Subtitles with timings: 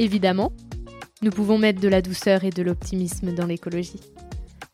[0.00, 0.50] Évidemment,
[1.20, 4.00] nous pouvons mettre de la douceur et de l'optimisme dans l'écologie.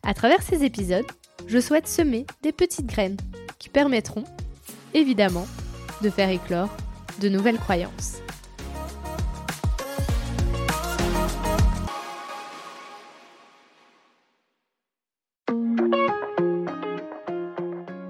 [0.01, 1.05] À travers ces épisodes,
[1.47, 3.17] je souhaite semer des petites graines
[3.59, 4.23] qui permettront,
[4.93, 5.45] évidemment,
[6.01, 6.69] de faire éclore
[7.19, 8.21] de nouvelles croyances.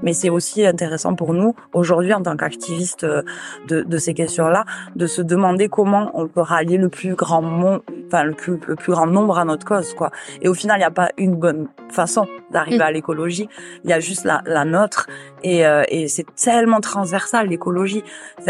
[0.07, 3.23] Mais c'est aussi intéressant pour nous aujourd'hui en tant qu'activistes euh,
[3.67, 4.63] de, de, ces questions-là
[4.95, 8.75] de se demander comment on peut rallier le plus grand monde, enfin le plus, le
[8.75, 10.11] plus grand nombre à notre cause, quoi.
[10.41, 12.81] Et au final, il n'y a pas une bonne façon d'arriver mm.
[12.81, 13.49] à l'écologie.
[13.83, 15.07] Il y a juste la, la nôtre
[15.43, 18.03] et, euh, et c'est tellement transversal l'écologie.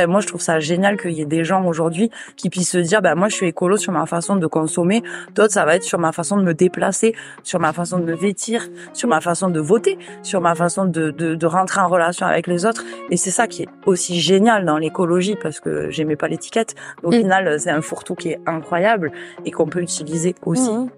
[0.08, 3.02] moi, je trouve ça génial qu'il y ait des gens aujourd'hui qui puissent se dire,
[3.02, 5.04] ben moi, je suis écolo sur ma façon de consommer.
[5.36, 8.16] D'autres, ça va être sur ma façon de me déplacer, sur ma façon de me
[8.16, 12.26] vêtir, sur ma façon de voter, sur ma façon de, de, de rentrer en relation
[12.26, 12.84] avec les autres.
[13.10, 16.76] Et c'est ça qui est aussi génial dans l'écologie parce que j'aimais pas l'étiquette.
[17.04, 17.14] Au mm.
[17.14, 19.12] final, c'est un fourre-tout qui est incroyable
[19.48, 20.70] et qu'on peut utiliser aussi.
[20.70, 20.90] Mm.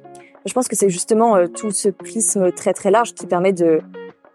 [0.45, 3.80] Je pense que c'est justement euh, tout ce prisme très très large qui permet de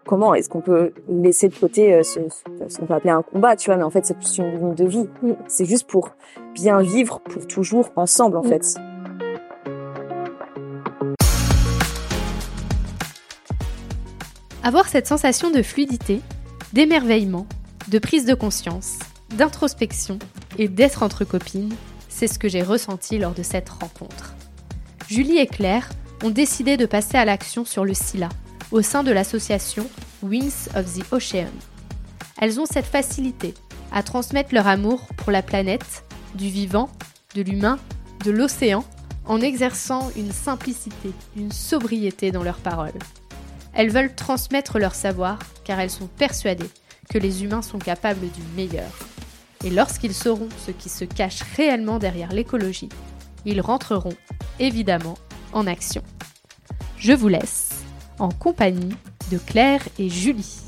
[0.05, 2.19] comment est-ce qu'on peut laisser de côté euh, ce,
[2.69, 4.73] ce qu'on peut appeler un combat, tu vois, mais en fait c'est plus une ligne
[4.73, 5.09] de vie.
[5.21, 5.33] Mm.
[5.47, 6.11] C'est juste pour
[6.53, 8.47] bien vivre pour toujours ensemble en mm.
[8.47, 8.75] fait.
[14.63, 16.21] Avoir cette sensation de fluidité,
[16.71, 17.47] d'émerveillement,
[17.89, 18.97] de prise de conscience,
[19.35, 20.17] d'introspection
[20.57, 21.73] et d'être entre copines,
[22.15, 24.35] c'est ce que j'ai ressenti lors de cette rencontre.
[25.09, 25.89] Julie et Claire
[26.23, 28.29] ont décidé de passer à l'action sur le SILA,
[28.71, 29.85] au sein de l'association
[30.23, 31.51] Wings of the Ocean.
[32.39, 33.53] Elles ont cette facilité
[33.91, 36.05] à transmettre leur amour pour la planète,
[36.35, 36.89] du vivant,
[37.35, 37.79] de l'humain,
[38.23, 38.85] de l'océan,
[39.25, 42.93] en exerçant une simplicité, une sobriété dans leurs paroles.
[43.73, 46.69] Elles veulent transmettre leur savoir car elles sont persuadées
[47.09, 48.89] que les humains sont capables du meilleur.
[49.63, 52.89] Et lorsqu'ils sauront ce qui se cache réellement derrière l'écologie,
[53.45, 54.15] ils rentreront,
[54.59, 55.17] évidemment,
[55.53, 56.03] en action.
[56.97, 57.69] Je vous laisse
[58.19, 58.95] en compagnie
[59.31, 60.61] de Claire et Julie.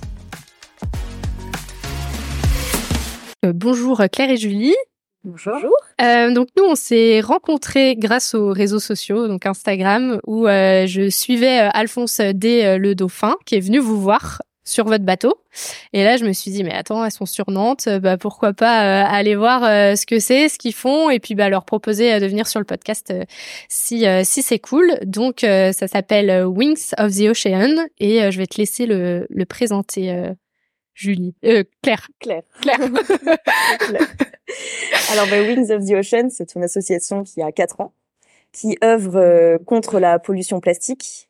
[3.46, 4.76] Euh, bonjour Claire et Julie.
[5.24, 5.76] Bonjour.
[6.02, 11.10] Euh, donc nous, on s'est rencontrés grâce aux réseaux sociaux, donc Instagram, où euh, je
[11.10, 12.78] suivais Alphonse D.
[12.80, 15.36] le Dauphin, qui est venu vous voir sur votre bateau.
[15.94, 19.04] Et là, je me suis dit, mais attends, elles sont sur Nantes, bah pourquoi pas
[19.04, 19.62] aller voir
[19.98, 22.66] ce que c'est, ce qu'ils font, et puis bah leur proposer de venir sur le
[22.66, 23.14] podcast
[23.70, 25.00] si si c'est cool.
[25.06, 30.34] Donc ça s'appelle Wings of the Ocean, et je vais te laisser le, le présenter.
[30.94, 31.36] Julie,
[31.84, 32.80] Claire, Claire, Claire.
[35.12, 37.94] Alors, bah, Wings of the Ocean, c'est une association qui a quatre ans,
[38.52, 41.28] qui œuvre contre la pollution plastique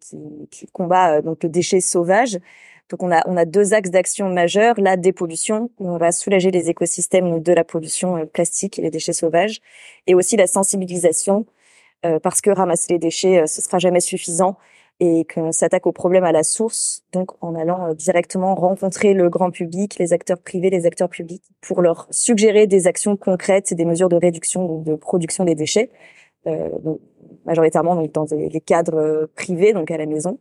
[0.00, 2.38] qui, qui combat donc le déchet sauvage.
[2.90, 4.74] Donc on a on a deux axes d'action majeurs.
[4.78, 9.60] La dépollution, on va soulager les écosystèmes de la pollution plastique et les déchets sauvages,
[10.06, 11.46] et aussi la sensibilisation
[12.22, 14.56] parce que ramasser les déchets ce sera jamais suffisant
[15.00, 19.28] et qu'on s'attaque au problème à la source, donc en allant euh, directement rencontrer le
[19.28, 23.74] grand public, les acteurs privés, les acteurs publics, pour leur suggérer des actions concrètes et
[23.74, 25.90] des mesures de réduction ou de production des déchets,
[26.46, 26.68] euh,
[27.44, 30.38] majoritairement donc, dans les cadres euh, privés, donc à la maison.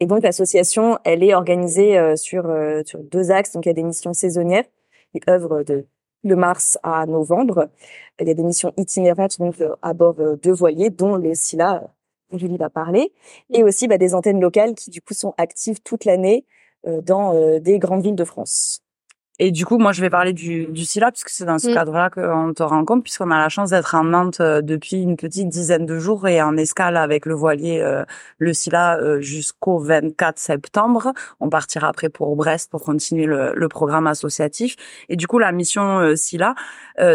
[0.00, 2.44] Et donc l'association, elle est organisée euh, sur
[2.84, 3.52] sur deux axes.
[3.52, 4.64] Donc il y a des missions saisonnières
[5.12, 5.86] qui œuvrent de
[6.24, 7.68] de mars à novembre.
[8.20, 11.88] Il y a des missions itinérantes donc à bord de voiliers, dont les SILA
[12.32, 13.12] Julie va parler,
[13.50, 16.44] et aussi bah, des antennes locales qui du coup sont actives toute l'année
[16.86, 18.82] euh, dans euh, des grandes villes de France.
[19.40, 21.74] Et du coup, moi, je vais parler du, du SILA, puisque c'est dans ce mm.
[21.74, 25.48] cadre-là qu'on te rencontre, puisqu'on a la chance d'être en Nantes euh, depuis une petite
[25.48, 28.04] dizaine de jours et en escale avec le voilier, euh,
[28.38, 31.12] le SILA, euh, jusqu'au 24 septembre.
[31.38, 34.74] On partira après pour Brest pour continuer le, le programme associatif.
[35.08, 36.54] Et du coup, la mission SILA,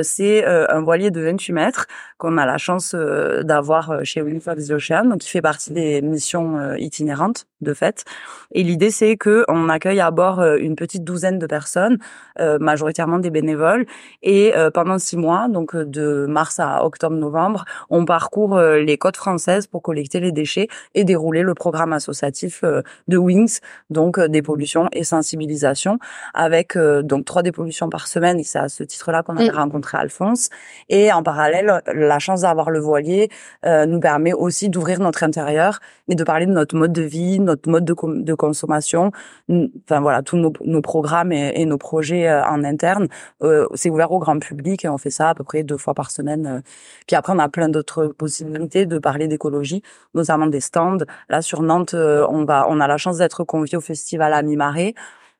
[0.01, 1.87] c'est un voilier de 28 mètres
[2.23, 6.01] qu'on a la chance d'avoir chez Wind of the Ocean, donc qui fait partie des
[6.01, 8.05] missions itinérantes de fait.
[8.51, 11.97] Et l'idée, c'est que on accueille à bord euh, une petite douzaine de personnes,
[12.39, 13.85] euh, majoritairement des bénévoles,
[14.21, 19.67] et euh, pendant six mois, donc de mars à octobre-novembre, on parcourt les côtes françaises
[19.67, 22.63] pour collecter les déchets et dérouler le programme associatif
[23.07, 23.59] de Wings,
[23.89, 25.97] donc des pollutions et sensibilisation,
[26.33, 28.39] avec donc trois dépollutions par semaine.
[28.39, 29.55] Et c'est à ce titre-là qu'on a mm.
[29.55, 30.49] rencontré Alphonse.
[30.89, 33.29] Et en parallèle, la chance d'avoir le voilier
[33.65, 37.69] nous permet aussi d'ouvrir notre intérieur et de parler de notre mode de vie, notre
[37.69, 39.11] mode de, de consommation,
[39.49, 43.07] enfin voilà, tous nos, nos programmes et, nos projets euh, en interne,
[43.41, 45.93] euh, c'est ouvert au grand public et on fait ça à peu près deux fois
[45.93, 46.45] par semaine.
[46.45, 46.61] Euh.
[47.07, 49.81] Puis après, on a plein d'autres possibilités de parler d'écologie,
[50.13, 51.05] notamment des stands.
[51.29, 54.95] Là, sur Nantes, on va, on a la chance d'être convié au festival à mi-marée.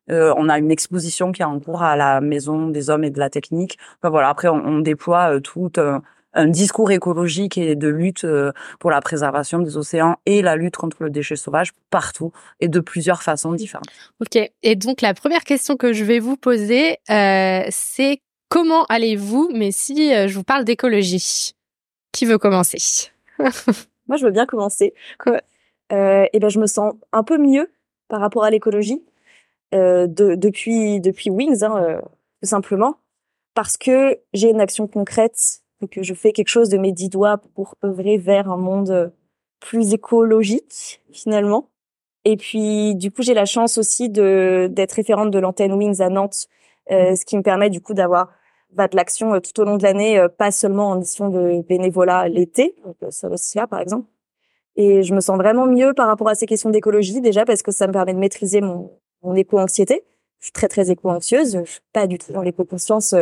[0.09, 3.19] on a une exposition qui est en cours à la Maison des Hommes et de
[3.19, 3.77] la Technique.
[3.99, 4.29] Enfin, voilà.
[4.29, 6.01] Après, on, on déploie tout un
[6.47, 11.03] discours écologique et de lutte euh, pour la préservation des océans et la lutte contre
[11.03, 13.87] le déchet sauvage partout et de plusieurs façons différentes.
[14.19, 14.51] Ok.
[14.63, 19.71] Et donc la première question que je vais vous poser, euh, c'est comment allez-vous Mais
[19.71, 21.55] si euh, je vous parle d'écologie,
[22.11, 23.09] qui veut commencer?
[23.39, 24.93] Moi, je veux bien commencer.
[25.91, 27.71] Euh, et ben, je me sens un peu mieux
[28.07, 29.03] par rapport à l'écologie
[29.73, 31.99] euh, de, depuis depuis Wings, hein,
[32.41, 32.97] tout simplement,
[33.55, 37.37] parce que j'ai une action concrète que je fais quelque chose de mes dix doigts
[37.55, 39.13] pour œuvrer vers un monde
[39.59, 41.69] plus écologique finalement.
[42.25, 46.09] Et puis du coup j'ai la chance aussi de d'être référente de l'antenne Wings à
[46.09, 46.47] Nantes,
[46.91, 47.15] euh, mmh.
[47.15, 48.29] ce qui me permet du coup d'avoir
[48.71, 51.61] bah, de l'action euh, tout au long de l'année, euh, pas seulement en mission de
[51.67, 54.07] bénévolat l'été, donc ça aussi là par exemple.
[54.75, 57.71] Et je me sens vraiment mieux par rapport à ces questions d'écologie déjà parce que
[57.71, 58.91] ça me permet de maîtriser mon,
[59.21, 60.03] mon éco-anxiété.
[60.39, 63.13] Je suis très très éco-anxieuse, je suis pas du tout dans l'éco-conscience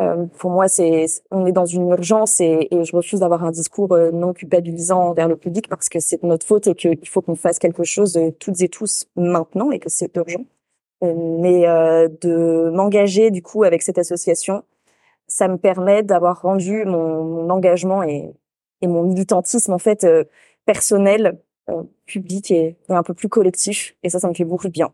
[0.00, 3.50] euh, pour moi, c'est on est dans une urgence et, et je refuse d'avoir un
[3.50, 7.20] discours euh, non culpabilisant envers le public parce que c'est notre faute et qu'il faut
[7.20, 10.44] qu'on fasse quelque chose euh, toutes et tous maintenant et que c'est urgent.
[11.02, 11.62] mais
[12.22, 14.64] de m'engager du coup avec cette association,
[15.26, 18.34] ça me permet d'avoir rendu mon, mon, engagement et,
[18.82, 20.06] et mon militantisme en fait
[20.66, 21.40] personnel,
[22.06, 23.96] public et, et un peu plus collectif.
[24.02, 24.92] Et ça, ça me fait beaucoup de bien.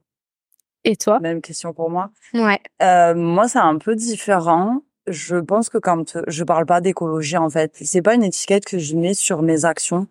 [0.87, 1.19] Et toi?
[1.19, 2.11] Même question pour moi.
[2.33, 2.61] Ouais.
[2.81, 4.83] Euh, moi, c'est un peu différent.
[5.09, 8.79] Je pense que quand je parle pas d'écologie, en fait, c'est pas une étiquette que
[8.79, 10.09] je mets sur mes actions.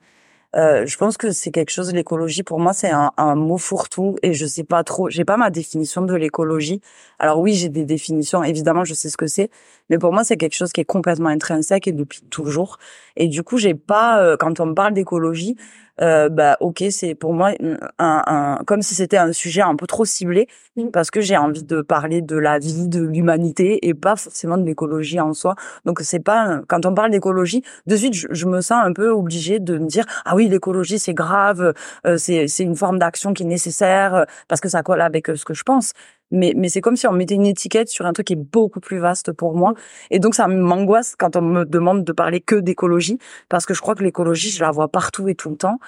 [0.55, 1.93] Euh, je pense que c'est quelque chose.
[1.93, 5.09] L'écologie, pour moi, c'est un, mot fourre-tout et je sais pas trop.
[5.09, 6.81] J'ai pas ma définition de l'écologie.
[7.19, 8.43] Alors oui, j'ai des définitions.
[8.43, 9.49] Évidemment, je sais ce que c'est,
[9.89, 12.77] mais pour moi, c'est quelque chose qui est complètement intrinsèque et depuis toujours.
[13.17, 14.21] Et du coup, j'ai pas.
[14.21, 15.57] Euh, quand on me parle d'écologie,
[16.01, 17.51] euh, bah ok c'est pour moi
[17.99, 20.89] un, un, comme si c'était un sujet un peu trop ciblé mmh.
[20.89, 24.65] parce que j'ai envie de parler de la vie de l'humanité et pas forcément de
[24.65, 25.55] l'écologie en soi
[25.85, 29.59] donc c'est pas quand on parle d'écologie de suite je, me sens un peu obligée
[29.59, 31.73] de me dire ah oui l'écologie c'est grave
[32.05, 35.29] euh, c'est c'est une forme d'action qui est nécessaire euh, parce que ça colle avec
[35.29, 35.93] euh, ce que je pense
[36.31, 38.79] mais mais c'est comme si on mettait une étiquette sur un truc qui est beaucoup
[38.79, 39.73] plus vaste pour moi
[40.11, 43.17] et donc ça m'angoisse quand on me demande de parler que d'écologie
[43.49, 45.79] parce que je crois que l'écologie je la vois partout et tout le temps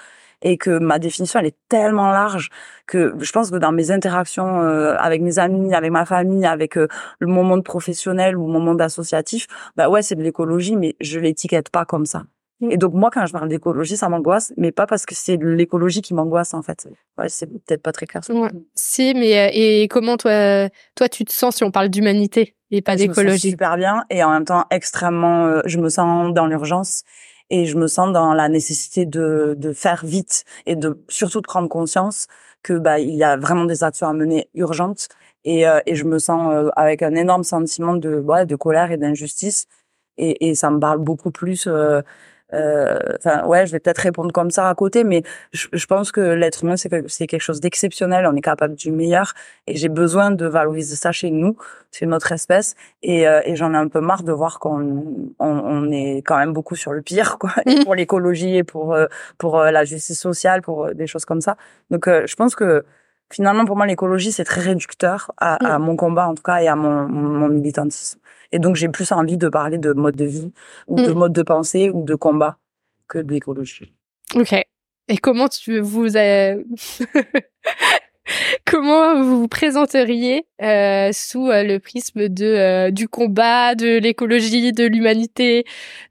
[0.42, 2.50] et que ma définition elle est tellement large
[2.86, 6.76] que je pense que dans mes interactions euh, avec mes amis, avec ma famille, avec
[6.78, 6.88] euh,
[7.20, 9.46] mon monde professionnel ou mon monde associatif,
[9.76, 12.24] bah ouais c'est de l'écologie mais je l'étiquette pas comme ça.
[12.60, 16.02] Et donc moi, quand je parle d'écologie, ça m'angoisse, mais pas parce que c'est l'écologie
[16.02, 16.88] qui m'angoisse en fait.
[17.16, 18.22] Ouais, c'est peut-être pas très clair.
[18.30, 18.50] Ouais.
[18.74, 22.82] Si, mais euh, et comment toi, toi, tu te sens si on parle d'humanité et
[22.82, 23.50] pas d'écologie?
[23.50, 25.46] Super bien, et en même temps extrêmement.
[25.46, 27.04] Euh, je me sens dans l'urgence
[27.50, 31.46] et je me sens dans la nécessité de de faire vite et de surtout de
[31.46, 32.26] prendre conscience
[32.62, 35.08] que bah il y a vraiment des actions à mener urgentes
[35.44, 38.96] et euh, et je me sens avec un énorme sentiment de ouais, de colère et
[38.96, 39.66] d'injustice
[40.16, 42.02] et, et ça me parle beaucoup plus euh,
[42.52, 46.20] enfin, ouais, je vais peut-être répondre comme ça à côté, mais je, je pense que
[46.20, 48.26] l'être humain, c'est quelque chose d'exceptionnel.
[48.26, 49.34] On est capable du meilleur,
[49.66, 51.56] et j'ai besoin de valoriser ça chez nous,
[51.90, 52.74] c'est notre espèce.
[53.02, 56.38] Et, euh, et j'en ai un peu marre de voir qu'on on, on, est quand
[56.38, 59.06] même beaucoup sur le pire, quoi, et pour l'écologie et pour euh,
[59.38, 61.56] pour la justice sociale, pour des choses comme ça.
[61.90, 62.84] Donc, je pense que
[63.32, 66.68] finalement, pour moi, l'écologie, c'est très réducteur à, à, mon combat, en tout cas, et
[66.68, 68.20] à mon, mon militantisme.
[68.52, 70.52] Et donc, j'ai plus envie de parler de mode de vie,
[70.86, 71.18] ou de mm.
[71.18, 72.58] mode de pensée, ou de combat,
[73.08, 73.92] que d'écologie.
[74.34, 74.54] Ok.
[75.08, 76.16] Et comment tu vous...
[76.16, 76.62] Euh...
[78.66, 84.72] comment vous vous présenteriez euh, sous euh, le prisme de euh, du combat, de l'écologie,
[84.72, 85.64] de l'humanité,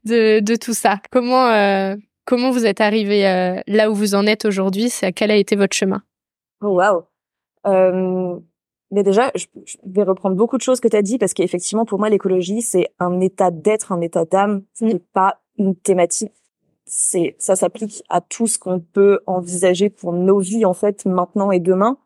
[0.04, 1.00] de, de tout ça?
[1.10, 3.22] Comment euh, comment vous êtes arrivé
[3.66, 4.92] là où vous en êtes aujourd'hui?
[5.14, 6.02] Quel a été votre chemin?
[6.60, 7.04] Oh waouh
[8.90, 9.44] mais déjà, je,
[9.84, 12.88] vais reprendre beaucoup de choses que tu as dit parce qu'effectivement, pour moi, l'écologie, c'est
[12.98, 16.32] un état d'être, un état d'âme, ce n'est pas une thématique
[16.88, 21.50] c'est ça s'applique à tout ce qu'on peut envisager pour nos vies en fait maintenant
[21.52, 21.98] et demain.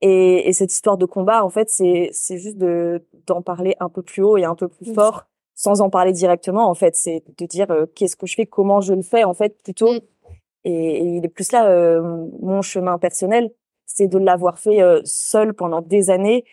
[0.00, 3.88] Et, et cette histoire de combat, en fait, c'est c'est juste de d'en parler un
[3.88, 6.68] peu plus haut et un peu plus fort, sans en parler directement.
[6.68, 9.34] En fait, c'est de dire euh, qu'est-ce que je fais, comment je le fais, en
[9.34, 9.92] fait, plutôt.
[9.92, 10.00] Mm.
[10.64, 13.52] Et, il est plus là euh, mon chemin personnel,
[13.86, 16.44] c'est de l'avoir fait euh, seul pendant des années.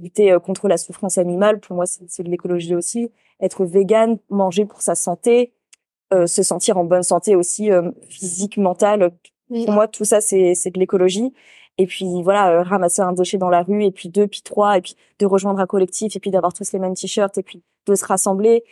[0.00, 3.10] lutter contre la souffrance animale, pour moi, c'est de l'écologie aussi.
[3.40, 5.52] Être vegan, manger pour sa santé,
[6.12, 7.70] se sentir en bonne santé aussi
[8.08, 9.10] physique, mentale.
[9.48, 11.32] Pour moi, tout ça, c'est c'est de l'écologie
[11.78, 14.78] et puis voilà euh, ramasser un déchet dans la rue et puis deux puis trois
[14.78, 17.62] et puis de rejoindre un collectif et puis d'avoir tous les mêmes t-shirts et puis
[17.86, 18.64] de se rassembler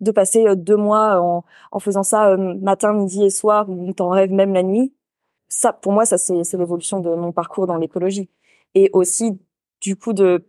[0.00, 3.92] de passer euh, deux mois en, en faisant ça euh, matin midi et soir ou
[3.92, 4.92] t'en rêves même la nuit
[5.52, 8.28] ça pour moi ça c'est l'évolution de mon parcours dans l'écologie
[8.74, 9.38] et aussi
[9.80, 10.46] du coup de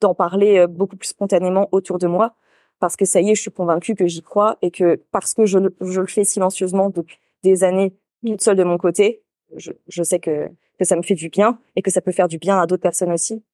[0.00, 2.34] d'en parler beaucoup plus spontanément autour de moi
[2.78, 5.44] parce que ça y est je suis convaincue que j'y crois et que parce que
[5.44, 7.94] je, je le fais silencieusement depuis des années
[8.26, 9.22] toute seule de mon côté
[9.56, 10.48] je, je sais que
[10.80, 12.82] que ça me fait du bien et que ça peut faire du bien à d'autres
[12.82, 13.44] personnes aussi.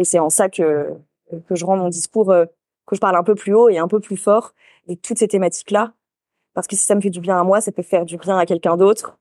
[0.00, 0.90] Et c'est en ça que
[1.48, 2.46] que je rends mon discours, euh,
[2.86, 4.52] que je parle un peu plus haut et un peu plus fort
[4.88, 5.94] de toutes ces thématiques-là,
[6.52, 8.36] parce que si ça me fait du bien à moi, ça peut faire du bien
[8.36, 9.18] à quelqu'un d'autre.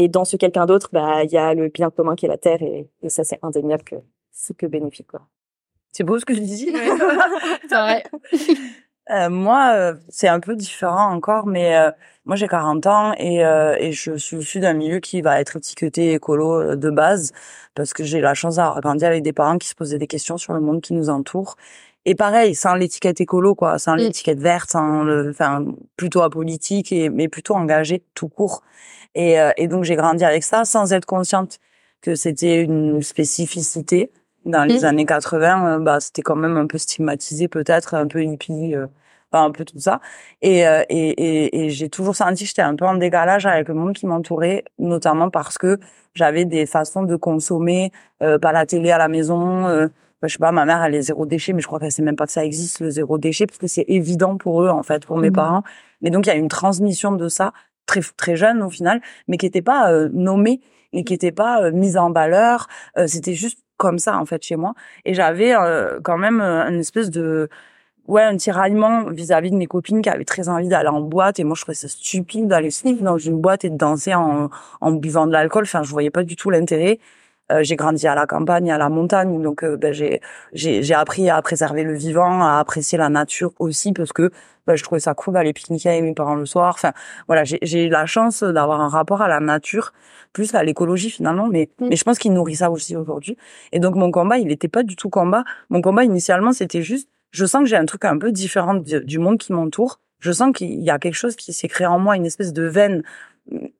[0.00, 2.38] Et dans ce quelqu'un d'autre, bah il y a le bien commun qui est la
[2.38, 3.96] terre et, et ça c'est indéniable que
[4.30, 5.20] c'est que bénéfique quoi.
[5.92, 6.72] C'est beau ce que je dis.
[7.68, 8.04] c'est vrai.
[9.10, 11.90] Euh, moi, euh, c'est un peu différent encore, mais euh,
[12.24, 15.56] moi j'ai 40 ans et, euh, et je suis issu d'un milieu qui va être
[15.56, 17.32] étiqueté écolo de base
[17.74, 20.38] parce que j'ai la chance d'avoir grandi avec des parents qui se posaient des questions
[20.38, 21.56] sur le monde qui nous entoure.
[22.06, 23.98] Et pareil, sans l'étiquette écolo, quoi, sans mm.
[23.98, 25.66] l'étiquette verte, sans le, enfin,
[25.96, 28.62] plutôt apolitique et mais plutôt engagé tout court.
[29.14, 31.58] Et, et donc j'ai grandi avec ça sans être consciente
[32.00, 34.12] que c'était une spécificité
[34.44, 34.84] dans les mmh.
[34.84, 38.86] années 80, euh, bah, c'était quand même un peu stigmatisé, peut-être un peu hippie, euh,
[39.32, 40.00] un peu tout ça.
[40.42, 43.68] Et, euh, et, et, et j'ai toujours senti que j'étais un peu en décalage avec
[43.68, 45.78] le monde qui m'entourait, notamment parce que
[46.14, 49.66] j'avais des façons de consommer, euh, pas la télé à la maison.
[49.68, 49.88] Euh,
[50.20, 52.02] bah, je sais pas, ma mère elle est zéro déchet, mais je crois qu'elle sait
[52.02, 54.82] même pas que ça existe le zéro déchet parce que c'est évident pour eux en
[54.82, 55.34] fait, pour mes mmh.
[55.34, 55.62] parents.
[56.02, 57.52] Mais donc il y a une transmission de ça
[57.90, 60.60] très très jeune au final, mais qui était pas euh, nommée
[60.92, 62.66] et qui était pas mise en valeur.
[63.06, 64.74] C'était juste comme ça en fait chez moi.
[65.06, 67.48] Et j'avais euh, quand même euh, une espèce de
[68.06, 71.38] ouais un tiraillement vis-à-vis de mes copines qui avaient très envie d'aller en boîte.
[71.40, 74.50] Et moi je trouvais ça stupide d'aller sniff dans une boîte et de danser en,
[74.80, 75.64] en buvant de l'alcool.
[75.64, 76.98] Enfin je voyais pas du tout l'intérêt.
[76.98, 77.19] euh,
[77.62, 80.20] j'ai grandi à la campagne, à la montagne, donc ben, j'ai
[80.52, 84.30] j'ai appris à préserver le vivant, à apprécier la nature aussi parce que
[84.66, 86.74] ben, je trouvais ça cool d'aller pique-niquer avec mes parents le soir.
[86.74, 86.92] Enfin
[87.26, 89.92] voilà, j'ai eu la chance d'avoir un rapport à la nature
[90.32, 91.88] plus à l'écologie finalement, mais mm.
[91.88, 93.36] mais je pense qu'il nourrit ça aussi aujourd'hui.
[93.72, 95.44] Et donc mon combat, il n'était pas du tout combat.
[95.70, 99.18] Mon combat initialement, c'était juste, je sens que j'ai un truc un peu différent du
[99.18, 100.00] monde qui m'entoure.
[100.20, 102.64] Je sens qu'il y a quelque chose qui s'est créé en moi, une espèce de
[102.64, 103.02] veine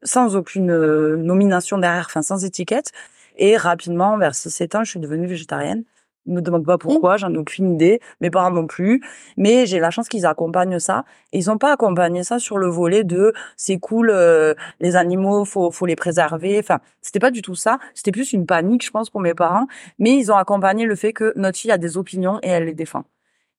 [0.03, 2.93] sans aucune euh, nomination derrière, enfin sans étiquette.
[3.41, 5.85] Et rapidement, vers 6-7 ans, je suis devenue végétarienne
[6.27, 9.03] me demande pas pourquoi, j'en ai aucune idée, mes parents non plus,
[9.37, 11.05] mais j'ai la chance qu'ils accompagnent ça.
[11.33, 15.45] Et ils ont pas accompagné ça sur le volet de c'est cool, euh, les animaux,
[15.45, 16.59] faut faut les préserver.
[16.59, 17.79] Enfin, c'était pas du tout ça.
[17.95, 19.67] C'était plus une panique, je pense, pour mes parents.
[19.99, 22.75] Mais ils ont accompagné le fait que notre fille a des opinions et elle les
[22.75, 23.05] défend.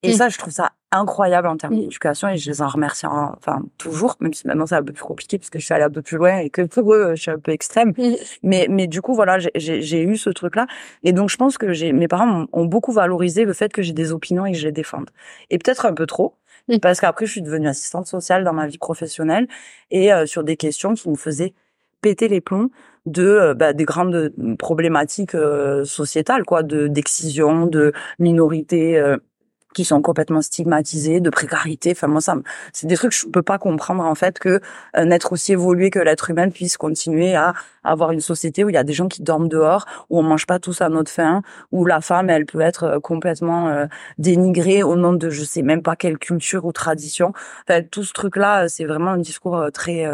[0.03, 0.13] Et mmh.
[0.13, 1.81] ça, je trouve ça incroyable en termes mmh.
[1.81, 5.03] d'éducation et je les en remercie enfin toujours, même si maintenant c'est un peu plus
[5.03, 7.21] compliqué parce que je suis allée un peu plus loin et que pour eux, je
[7.21, 7.93] suis un peu extrême.
[7.97, 8.15] Mmh.
[8.43, 10.67] Mais mais du coup, voilà, j'ai eu ce truc-là
[11.03, 13.93] et donc je pense que j'ai mes parents ont, beaucoup valorisé le fait que j'ai
[13.93, 15.09] des opinions et que je les défende.
[15.49, 16.35] Et peut-être un peu trop.
[16.81, 19.47] Parce qu'après, je suis devenue assistante sociale dans ma vie professionnelle
[19.89, 21.53] et euh, sur des questions qui me faisaient
[22.01, 22.69] péter les plombs
[23.05, 29.01] de euh, bah, des grandes problématiques euh, sociétales quoi de d'excision de minorités
[29.73, 31.91] qui sont complètement stigmatisés, de précarité.
[31.91, 32.35] Enfin moi ça,
[32.73, 34.59] c'est des trucs que je peux pas comprendre en fait que
[34.97, 38.73] euh, être aussi évolué que l'être humain puisse continuer à avoir une société où il
[38.73, 41.41] y a des gens qui dorment dehors, où on mange pas tous à notre faim,
[41.71, 43.85] où la femme elle peut être euh, complètement euh,
[44.17, 47.33] dénigrée au nom de je sais même pas quelle culture ou tradition.
[47.67, 50.05] Enfin tout ce truc là, c'est vraiment un discours très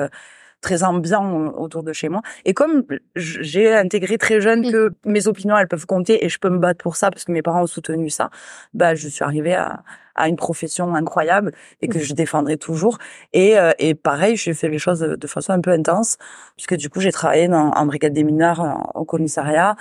[0.61, 2.21] très ambiant autour de chez moi.
[2.45, 2.83] Et comme
[3.15, 4.71] j'ai intégré très jeune mmh.
[4.71, 7.31] que mes opinions elles peuvent compter et je peux me battre pour ça parce que
[7.31, 8.29] mes parents ont soutenu ça,
[8.73, 9.83] bah je suis arrivée à,
[10.15, 12.01] à une profession incroyable et que mmh.
[12.01, 12.97] je défendrai toujours.
[13.33, 16.17] Et, euh, et pareil, j'ai fait les choses de, façon un peu intense
[16.55, 19.75] puisque du coup j'ai travaillé dans, en brigade des mineurs au commissariat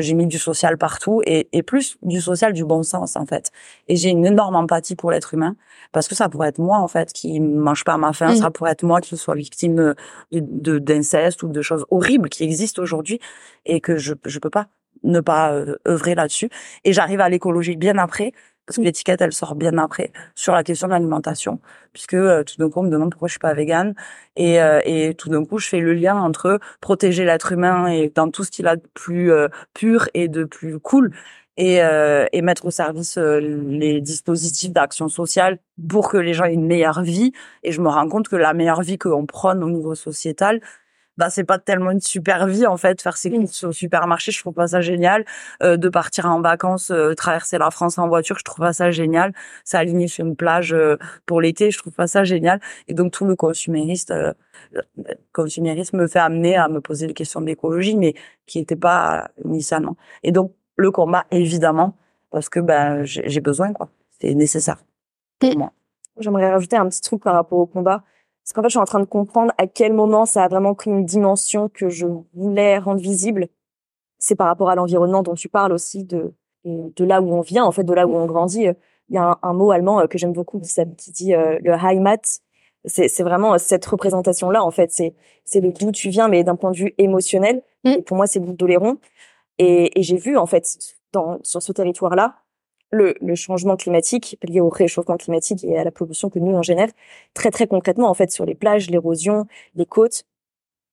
[0.00, 3.50] j'ai mis du social partout et, et plus du social du bon sens en fait.
[3.88, 5.56] Et j'ai une énorme empathie pour l'être humain
[5.92, 8.48] parce que ça pourrait être moi en fait qui mange pas à ma faim, ça
[8.48, 8.52] mm.
[8.52, 9.94] pourrait être moi qui sois victime
[10.32, 13.20] de d'inceste ou de choses horribles qui existent aujourd'hui
[13.66, 14.68] et que je je peux pas
[15.04, 16.48] ne pas euh, œuvrer là-dessus.
[16.84, 18.32] Et j'arrive à l'écologie bien après
[18.66, 21.60] parce que l'étiquette elle sort bien après sur la question de l'alimentation
[21.92, 23.94] puisque euh, tout d'un coup on me demande pourquoi je suis pas végane.
[24.36, 28.10] Et, euh, et tout d'un coup je fais le lien entre protéger l'être humain et
[28.14, 31.12] dans tout ce qu'il a de plus euh, pur et de plus cool
[31.58, 31.80] et,
[32.32, 37.02] et mettre au service les dispositifs d'action sociale pour que les gens aient une meilleure
[37.02, 37.32] vie.
[37.62, 40.62] Et je me rends compte que la meilleure vie qu'on prône au niveau sociétal
[41.18, 44.40] bah c'est pas tellement une super vie en fait faire ses courses au supermarché je
[44.40, 45.24] trouve pas ça génial.
[45.62, 48.90] Euh, de partir en vacances euh, traverser la France en voiture je trouve pas ça
[48.90, 49.34] génial.
[49.64, 52.60] S'aligner sur une plage euh, pour l'été je trouve pas ça génial.
[52.88, 54.12] Et donc tout le consumériste
[55.32, 58.14] consumérisme me fait amener à me poser des questions d'écologie mais
[58.46, 61.96] qui n'étaient pas initialement et donc le combat évidemment
[62.30, 63.90] parce que ben j'ai besoin quoi.
[64.20, 64.78] C'est nécessaire
[65.38, 65.72] pour moi.
[66.18, 68.04] j'aimerais rajouter un petit truc par rapport au combat
[68.42, 70.74] parce qu'en fait, je suis en train de comprendre à quel moment ça a vraiment
[70.74, 73.48] pris une dimension que je voulais rendre visible.
[74.18, 76.34] C'est par rapport à l'environnement dont tu parles aussi, de,
[76.64, 78.66] de là où on vient, en fait, de là où on grandit.
[79.08, 82.40] Il y a un, mot allemand euh, que j'aime beaucoup qui dit euh, le Heimat.
[82.84, 84.90] C'est vraiment cette représentation-là, en fait.
[84.90, 87.62] C'est c'est le d'où tu viens, mais d'un point de vue émotionnel.
[87.84, 87.90] Mm.
[87.90, 88.98] Et pour moi, c'est le d'Oléron.
[89.58, 90.78] Et, et j'ai vu, en fait,
[91.12, 92.41] dans, sur ce territoire-là,
[92.92, 96.62] le, le, changement climatique lié au réchauffement climatique et à la pollution que nous on
[96.62, 96.88] génère
[97.34, 100.24] très très concrètement en fait sur les plages, l'érosion, les côtes.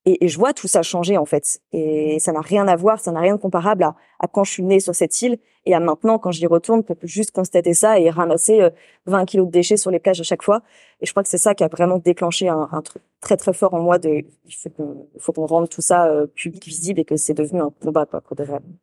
[0.05, 1.59] Et, je vois tout ça changer en fait.
[1.73, 4.51] Et ça n'a rien à voir, ça n'a rien de comparable à, à, quand je
[4.51, 5.37] suis née sur cette île
[5.69, 8.69] et à maintenant quand j'y retourne, pour juste constater ça et ramasser
[9.05, 10.63] 20 euh, kilos de déchets sur les plages à chaque fois.
[10.99, 13.73] Et je crois que c'est ça qui a vraiment déclenché un, truc très très fort
[13.73, 14.55] en moi de il
[15.19, 18.21] faut qu'on rende tout ça euh, public visible et que c'est devenu un combat quoi.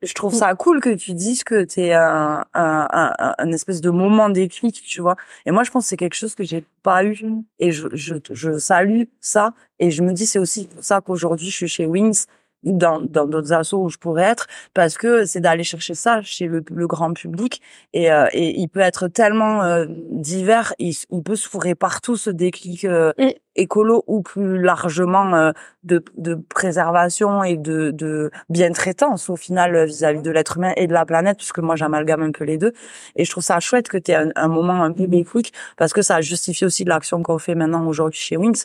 [0.02, 4.83] Je trouve ça cool que tu dises que t'es un, un espèce de moment déclic,
[4.83, 5.16] tu vois.
[5.45, 7.19] Et moi je pense que c'est quelque chose que j'ai pas eu
[7.59, 11.50] et je, je je salue ça et je me dis c'est aussi pour ça qu'aujourd'hui
[11.50, 12.26] je suis chez Wings
[12.62, 16.46] dans dans d'autres assos où je pourrais être parce que c'est d'aller chercher ça chez
[16.46, 17.60] le, le grand public
[17.92, 22.16] et, euh, et il peut être tellement euh, divers il, il, peut se fourrer partout
[22.16, 23.12] ce déclic euh,
[23.56, 25.52] écolo ou plus largement euh,
[25.84, 30.92] de, de préservation et de, de bien-traitance au final vis-à-vis de l'être humain et de
[30.92, 32.72] la planète puisque moi j'amalgame un peu les deux
[33.16, 35.92] et je trouve ça chouette que tu aies un, un, moment un peu béquique parce
[35.92, 38.64] que ça justifie aussi l'action qu'on fait maintenant aujourd'hui chez Wings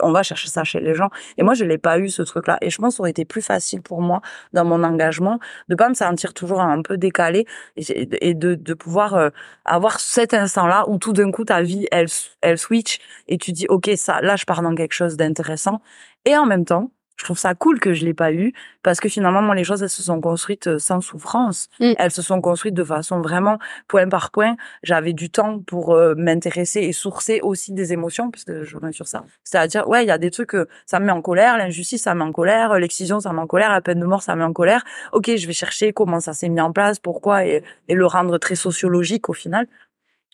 [0.00, 1.10] on va chercher ça chez les gens.
[1.38, 2.58] Et moi, je l'ai pas eu ce truc-là.
[2.60, 4.20] Et je pense que ça aurait été plus facile pour moi
[4.52, 7.46] dans mon engagement de pas me sentir toujours un peu décalé
[7.76, 9.30] et, de, de pouvoir euh,
[9.64, 12.06] avoir cet instant-là où tout d'un coup ta vie elle
[12.42, 15.80] elle switch et tu dis ok ça là je pars dans quelque chose d'intéressant.
[16.24, 19.10] Et en même temps je trouve ça cool que je l'ai pas eu parce que
[19.10, 21.68] finalement moi les choses elles se sont construites euh, sans souffrance.
[21.78, 21.92] Mm.
[21.98, 24.56] elles se sont construites de façon vraiment point par point.
[24.82, 28.92] J'avais du temps pour euh, m'intéresser et sourcer aussi des émotions parce que je reviens
[28.92, 29.24] sur ça.
[29.44, 32.14] C'est-à-dire ouais il y a des trucs que ça me met en colère l'injustice ça
[32.14, 34.34] me met en colère l'excision ça me met en colère la peine de mort ça
[34.34, 34.82] me met en colère.
[35.12, 38.38] Ok je vais chercher comment ça s'est mis en place pourquoi et, et le rendre
[38.38, 39.66] très sociologique au final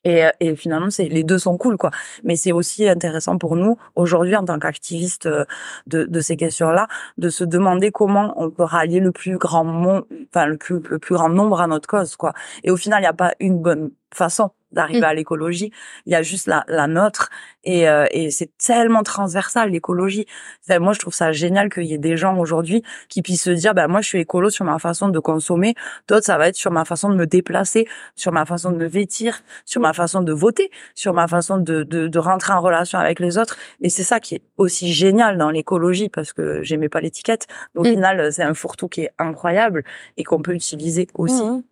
[0.06, 1.90] et, euh, et finalement, c'est les deux sont cool, quoi.
[2.22, 5.44] Mais c'est aussi intéressant pour nous aujourd'hui en tant qu'activistes euh,
[5.88, 6.86] de, de ces questions-là,
[7.18, 11.00] de se demander comment on peut rallier le plus grand monde, enfin le plus, le
[11.00, 12.34] plus grand nombre à notre cause, quoi.
[12.62, 15.04] Et au final, il n'y a pas une bonne façon d'arriver mmh.
[15.04, 15.72] à l'écologie.
[16.06, 17.30] Il y a juste la, la nôtre
[17.64, 20.26] et, euh, et c'est tellement transversal l'écologie.
[20.68, 23.74] moi, je trouve ça génial qu'il y ait des gens aujourd'hui qui puissent se dire,
[23.74, 25.74] ben moi, je suis écolo sur ma façon de consommer.
[26.08, 28.86] D'autres, ça va être sur ma façon de me déplacer, sur ma façon de me
[28.86, 32.98] vêtir, sur ma façon de voter, sur ma façon de, de, de rentrer en relation
[32.98, 33.56] avec les autres.
[33.80, 37.46] Et c'est ça qui est aussi génial dans l'écologie parce que j'aimais pas l'étiquette.
[37.76, 37.86] Au mmh.
[37.86, 39.84] final, c'est un fourre-tout qui est incroyable
[40.16, 41.42] et qu'on peut utiliser aussi.
[41.42, 41.62] Mmh.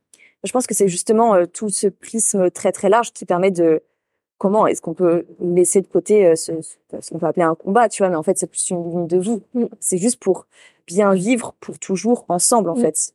[0.44, 3.82] Je pense que c'est justement euh, tout ce prisme très très large qui permet de
[4.38, 6.52] comment est-ce qu'on peut laisser de côté euh, ce,
[7.00, 9.06] ce qu'on peut appeler un combat, tu vois, mais en fait c'est plus une ligne
[9.06, 9.42] de vie.
[9.54, 9.64] Mm.
[9.80, 10.46] C'est juste pour
[10.86, 12.80] bien vivre pour toujours ensemble en mm.
[12.80, 13.14] fait.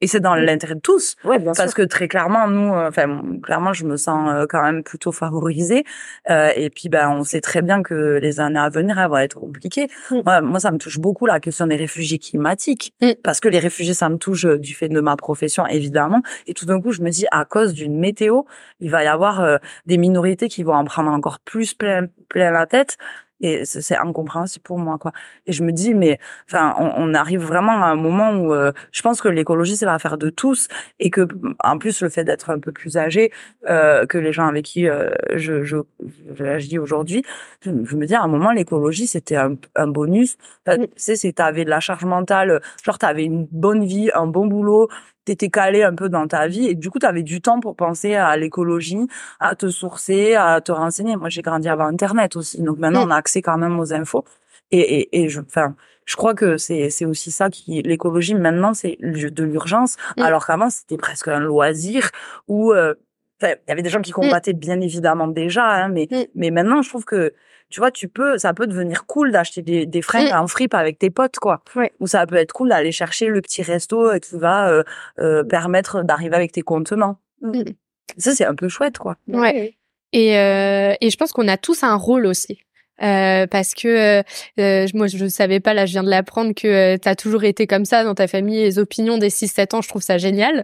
[0.00, 1.16] Et c'est dans l'intérêt de tous.
[1.24, 4.62] Ouais, bien parce que très clairement, nous, euh, enfin, clairement, je me sens euh, quand
[4.62, 5.84] même plutôt favorisée.
[6.30, 9.18] Euh, et puis, ben, on sait très bien que les années à venir, elles vont
[9.18, 9.88] être compliquées.
[10.10, 10.40] Mm.
[10.42, 13.12] Moi, ça me touche beaucoup la question des réfugiés climatiques, mm.
[13.22, 16.22] parce que les réfugiés, ça me touche du fait de ma profession, évidemment.
[16.46, 18.42] Et tout d'un coup, je me dis, à cause d'une météo,
[18.80, 22.66] il va y avoir des minorités qui vont en prendre encore plus plein, plein la
[22.66, 22.98] tête
[23.40, 25.12] et c'est incompréhensible pour moi quoi.
[25.46, 26.18] Et je me dis mais
[26.48, 29.86] enfin on, on arrive vraiment à un moment où euh, je pense que l'écologie c'est
[29.86, 30.68] l'affaire de tous
[31.00, 31.26] et que
[31.62, 33.32] en plus le fait d'être un peu plus âgé
[33.68, 35.76] euh, que les gens avec qui euh, je je
[36.34, 37.24] j'agis aujourd'hui
[37.62, 40.36] je, me dis à un moment l'écologie c'était un, un, bonus.
[40.66, 44.26] Enfin, tu sais c'est t'avais de la charge mentale genre t'avais une bonne vie un
[44.26, 44.88] bon boulot
[45.24, 47.76] t'étais calé un peu dans ta vie et du coup tu avais du temps pour
[47.76, 49.06] penser à l'écologie,
[49.40, 51.16] à te sourcer, à te renseigner.
[51.16, 54.24] Moi j'ai grandi avant internet aussi, donc maintenant on a accès quand même aux infos.
[54.70, 58.74] Et, et, et je, enfin, je crois que c'est c'est aussi ça qui l'écologie maintenant
[58.74, 62.10] c'est de l'urgence, alors qu'avant c'était presque un loisir
[62.48, 62.94] où euh,
[63.42, 66.88] il y avait des gens qui combattaient bien évidemment déjà, hein, mais mais maintenant je
[66.88, 67.32] trouve que
[67.74, 70.36] tu vois, tu peux, ça peut devenir cool d'acheter des, des fringues Mm.
[70.36, 71.60] en fripe avec tes potes, quoi.
[71.98, 74.84] Ou ça peut être cool d'aller chercher le petit resto qui va euh,
[75.18, 77.18] euh, permettre d'arriver avec tes contenants.
[77.42, 77.62] Mm.
[78.16, 79.16] Ça, c'est un peu chouette, quoi.
[79.26, 79.74] Ouais.
[80.12, 82.60] Et, euh, et je pense qu'on a tous un rôle aussi.
[83.02, 84.22] Euh, parce que euh,
[84.60, 87.66] euh, moi je savais pas là je viens de l'apprendre que tu as toujours été
[87.66, 90.62] comme ça dans ta famille les opinions des 6 7 ans je trouve ça génial.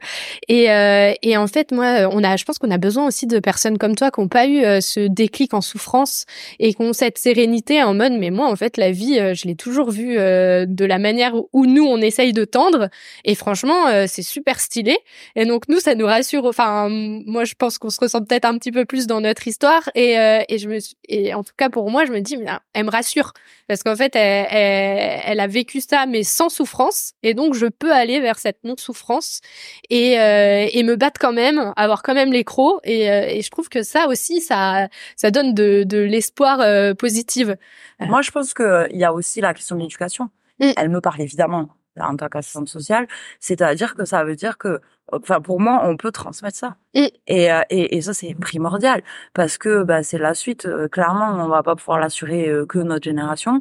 [0.49, 3.38] Et euh, et en fait moi on a je pense qu'on a besoin aussi de
[3.40, 6.25] personnes comme toi qui ont pas eu euh, ce déclic en souffrance
[6.61, 9.47] et qui ont cette sérénité en mode mais moi en fait la vie euh, je
[9.47, 12.88] l'ai toujours vue euh, de la manière où nous on essaye de tendre.
[13.25, 14.97] Et franchement euh, c'est super stylé.
[15.37, 16.45] Et donc nous ça nous rassure.
[16.45, 19.90] Enfin moi je pense qu'on se ressent peut-être un petit peu plus dans notre histoire.
[19.95, 22.50] Et euh, et je me et en tout cas pour moi je me dis mais,
[22.74, 23.33] elle me rassure.
[23.68, 27.12] Parce qu'en fait elle, elle, elle a vécu ça mais sans souffrance.
[27.22, 29.40] Et donc je peux aller vers cette non souffrance
[29.88, 32.80] et euh, et me battre quand même avoir quand même les crocs.
[32.85, 36.94] Et, euh, et je trouve que ça aussi ça ça donne de de l'espoir euh,
[36.94, 37.56] positive.
[38.00, 40.30] Moi, je pense que il y a aussi la question de l'éducation.
[40.59, 40.72] Mm.
[40.76, 43.06] Elle me parle évidemment en tant qu'assistante sociale,
[43.40, 44.80] c'est-à-dire que ça veut dire que,
[45.12, 46.77] enfin, pour moi, on peut transmettre ça.
[46.94, 47.07] Mm.
[47.29, 49.03] Et, euh, et, et ça, c'est primordial
[49.35, 50.66] parce que bah, c'est la suite.
[50.66, 53.61] euh, clairement, on va pas pouvoir l'assurer euh, que notre génération.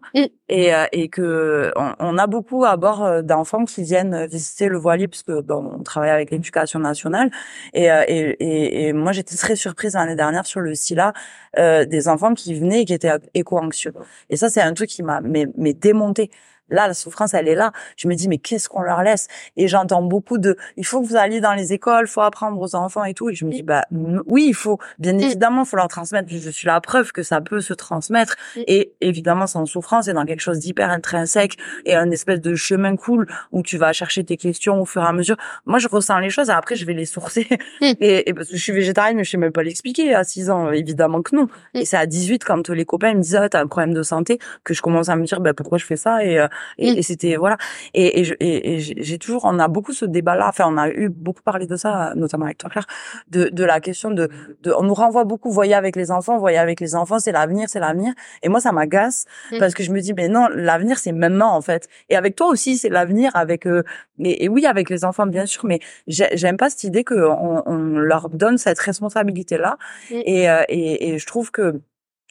[0.49, 4.77] Et, euh, et que on, on a beaucoup à bord d'enfants qui viennent visiter le
[4.77, 7.29] voilier puisque bon, on travaille avec l'éducation nationale.
[7.73, 11.13] Et, euh, et, et, et moi, j'étais très surprise l'année dernière sur le SILA
[11.57, 13.93] euh, des enfants qui venaient et qui étaient éco-anxieux.
[14.29, 16.31] Et ça, c'est un truc qui m'a mais, mais démonté.
[16.69, 17.71] Là, la souffrance, elle est là.
[17.97, 19.27] Je me dis, mais qu'est-ce qu'on leur laisse?
[19.57, 22.75] Et j'entends beaucoup de, il faut que vous alliez dans les écoles, faut apprendre aux
[22.75, 23.29] enfants et tout.
[23.29, 25.19] Et je me dis, bah oui, il faut, bien Mm.
[25.21, 26.29] évidemment, faut leur transmettre.
[26.31, 28.35] Je suis la preuve que ça peut se transmettre.
[28.55, 32.95] Et évidemment, sans souffrance, et dans quelque chose d'hyper intrinsèque et un espèce de chemin
[32.95, 35.35] cool où tu vas chercher tes questions au fur et à mesure.
[35.65, 37.47] Moi, je ressens les choses et après, je vais les sourcer.
[37.81, 37.97] Et,
[38.29, 40.13] et parce que je suis végétarienne, mais je sais même pas l'expliquer.
[40.13, 41.47] À 6 ans, évidemment que non.
[41.73, 44.39] Et c'est à 18, quand les copains me disent, ah, t'as un problème de santé,
[44.63, 46.23] que je commence à me dire, bah, pourquoi je fais ça?
[46.23, 46.97] Et, euh, et, Mm.
[46.97, 47.57] et c'était, voilà.
[47.93, 50.47] Et, et, et, et j'ai toujours, on a beaucoup ce débat-là.
[50.49, 52.85] Enfin, on a eu beaucoup parlé de ça, notamment avec toi, Claire,
[53.29, 54.29] de, de la question de,
[54.63, 57.67] de, on nous renvoie beaucoup, voyez avec les enfants, voyez avec les enfants, c'est l'avenir,
[57.69, 58.13] c'est l'avenir.
[58.43, 59.57] Et moi, ça m'agace Mm.
[59.59, 61.87] parce que je me dis, mais non, l'avenir, c'est maintenant, en fait.
[62.09, 63.83] Et avec toi aussi, c'est l'avenir avec, euh,
[64.23, 67.63] et, et oui, avec les enfants, bien sûr, mais j'ai- j'aime pas cette idée qu'on
[67.65, 69.77] on leur donne cette responsabilité-là.
[70.11, 70.15] Mm.
[70.25, 71.81] Et, euh, et, et je trouve que,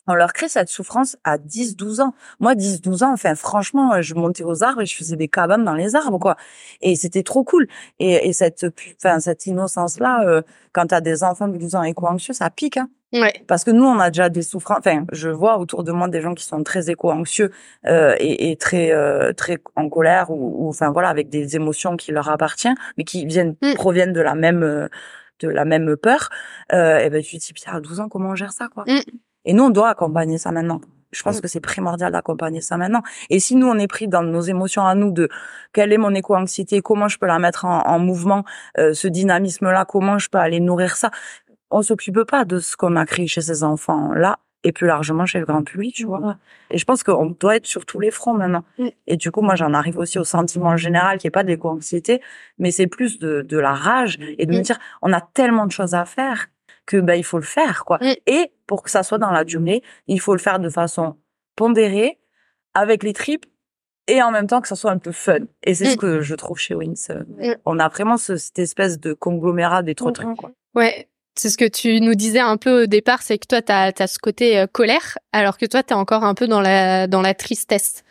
[0.08, 2.14] on leur crée cette souffrance à 10, 12 ans.
[2.40, 5.64] Moi, 10, 12 ans, enfin, franchement, je montais aux arbres et je faisais des cabanes
[5.64, 6.36] dans les arbres, quoi.
[6.80, 7.68] Et c'était trop cool.
[7.98, 8.66] Et, et cette,
[8.96, 10.42] enfin, cette innocence-là, euh,
[10.72, 12.88] quand t'as des enfants de 12 ans éco-anxieux, ça pique, hein.
[13.12, 14.78] ouais Parce que nous, on a déjà des souffrances.
[14.78, 17.50] Enfin, je vois autour de moi des gens qui sont très éco-anxieux
[17.86, 21.96] euh, et, et très euh, très en colère ou, ou, enfin voilà, avec des émotions
[21.96, 23.74] qui leur appartiennent, mais qui viennent Mm.
[23.74, 24.88] proviennent de la même euh,
[25.40, 26.30] de la même peur.
[26.72, 28.84] Euh, et ben tu te dis à 12 ans, comment on gère ça quoi?
[28.86, 29.00] Mm.
[29.48, 30.80] Et nous, on doit accompagner ça maintenant.
[31.11, 31.40] Je pense Mm.
[31.40, 33.02] que c'est primordial d'accompagner ça maintenant.
[33.30, 35.28] Et si nous, on est pris dans nos émotions à nous de
[35.72, 38.44] quelle est mon éco-anxiété, comment je peux la mettre en, en mouvement,
[38.78, 41.11] euh, ce dynamisme-là, comment je peux aller nourrir ça,
[41.70, 45.38] on s'occupe pas de ce qu'on a créé chez ces enfants-là et plus largement chez
[45.38, 46.37] le grand public, tu vois.
[46.70, 48.64] Et je pense qu'on doit être sur tous les fronts maintenant.
[48.78, 48.88] Mm.
[49.06, 52.20] Et du coup, moi, j'en arrive aussi au sentiment général qui est pas de l'éco-anxiété,
[52.58, 54.62] mais c'est plus de, de la rage et de me Mm.
[54.62, 56.48] dire, on a tellement de choses à faire
[56.88, 57.98] que ben il faut le faire, quoi.
[58.01, 58.14] Mm.
[58.27, 61.16] Et pour que ça soit dans la durée, il faut le faire de façon
[61.55, 62.18] pondérée,
[62.74, 63.44] avec les tripes
[64.07, 65.40] et en même temps que ça soit un peu fun.
[65.64, 65.98] Et c'est ce Mm.
[65.98, 67.09] que je trouve chez Wings.
[67.38, 67.53] Mm.
[67.66, 70.37] On a vraiment ce- cette espèce de conglomérat des trois trucs.
[70.37, 70.51] Quoi.
[70.74, 73.72] Ouais, c'est ce que tu nous disais un peu au départ, c'est que toi, tu
[73.72, 77.07] as, ce côté euh, colère, alors que toi, tu es encore un peu dans la,
[77.07, 78.03] dans la tristesse.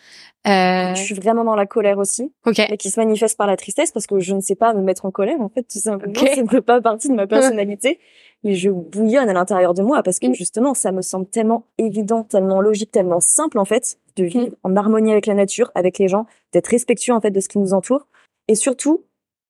[0.47, 2.62] Euh, Je suis vraiment dans la colère aussi, ok.
[2.69, 5.05] mais qui se manifeste par la tristesse parce que je ne sais pas me mettre
[5.05, 6.13] en colère, en fait, tout simplement.
[6.36, 7.99] Ça ne fait pas partie de ma personnalité.
[8.43, 10.33] Et je bouillonne à l'intérieur de moi parce que Mm.
[10.36, 14.75] justement, ça me semble tellement évident, tellement logique, tellement simple, en fait, de vivre en
[14.75, 17.73] harmonie avec la nature, avec les gens, d'être respectueux, en fait, de ce qui nous
[17.73, 18.07] entoure.
[18.47, 19.03] Et surtout,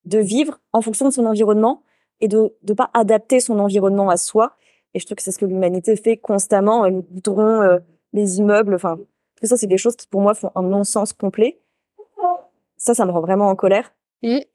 [0.05, 1.83] de vivre en fonction de son environnement
[2.21, 4.53] et de ne pas adapter son environnement à soi.
[4.93, 6.86] Et je trouve que c'est ce que l'humanité fait constamment.
[6.86, 7.77] Les goudrons, euh,
[8.13, 8.97] les immeubles, enfin,
[9.39, 11.60] tout ça, c'est des choses qui, pour moi, font un non-sens complet.
[12.78, 13.93] Ça, ça me rend vraiment en colère.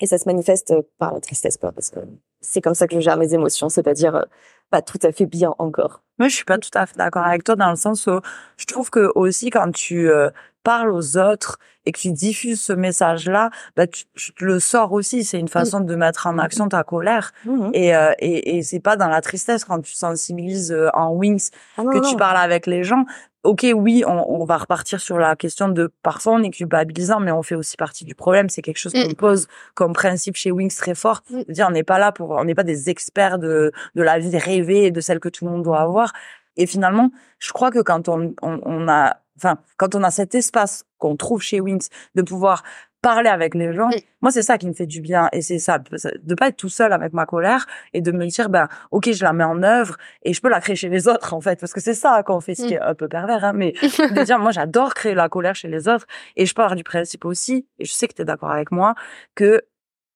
[0.00, 2.00] Et ça se manifeste euh, par la tristesse, quoi, parce que
[2.40, 4.22] c'est comme ça que je gère mes émotions, c'est-à-dire euh,
[4.70, 6.02] pas tout à fait bien encore.
[6.18, 8.20] Moi, je suis pas tout à fait d'accord avec toi dans le sens où
[8.56, 10.30] je trouve que aussi quand tu euh,
[10.64, 15.22] parles aux autres et que tu diffuses ce message-là, bah tu, tu le sors aussi.
[15.22, 17.32] C'est une façon de mettre en action ta colère.
[17.44, 17.70] Mhm.
[17.72, 21.84] Et, euh, et, et c'est pas dans la tristesse quand tu sensibilises en wings Ah
[21.84, 22.08] non, que non.
[22.08, 23.04] tu parles avec les gens.
[23.42, 27.32] Ok, oui, on, on, va repartir sur la question de parfois on est culpabilisant, mais
[27.32, 28.48] on fait aussi partie du problème.
[28.48, 29.14] C'est quelque chose qu'on mm.
[29.14, 31.22] pose comme principe chez Wings très fort.
[31.30, 31.42] Mm.
[31.48, 34.36] dire on n'est pas là pour, on n'est pas des experts de, de la vie
[34.38, 36.12] rêvée et de celle que tout le monde doit avoir.
[36.56, 40.34] Et finalement, je crois que quand on, on, on a, enfin, quand on a cet
[40.34, 42.62] espace qu'on trouve chez Wings de pouvoir
[43.02, 43.90] parler avec les gens.
[44.22, 45.28] Moi, c'est ça qui me fait du bien.
[45.32, 48.48] Et c'est ça, de pas être tout seul avec ma colère et de me dire,
[48.48, 51.34] ben, ok, je la mets en œuvre et je peux la créer chez les autres,
[51.34, 51.60] en fait.
[51.60, 54.24] Parce que c'est ça qu'on fait, ce qui est un peu pervers, hein, mais de
[54.24, 56.06] dire, moi, j'adore créer la colère chez les autres.
[56.36, 58.94] Et je pars du principe aussi, et je sais que tu es d'accord avec moi,
[59.34, 59.62] que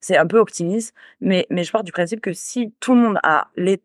[0.01, 3.19] c'est un peu optimiste, mais, mais je pars du principe que si tout le monde
[3.25, 3.83] a les,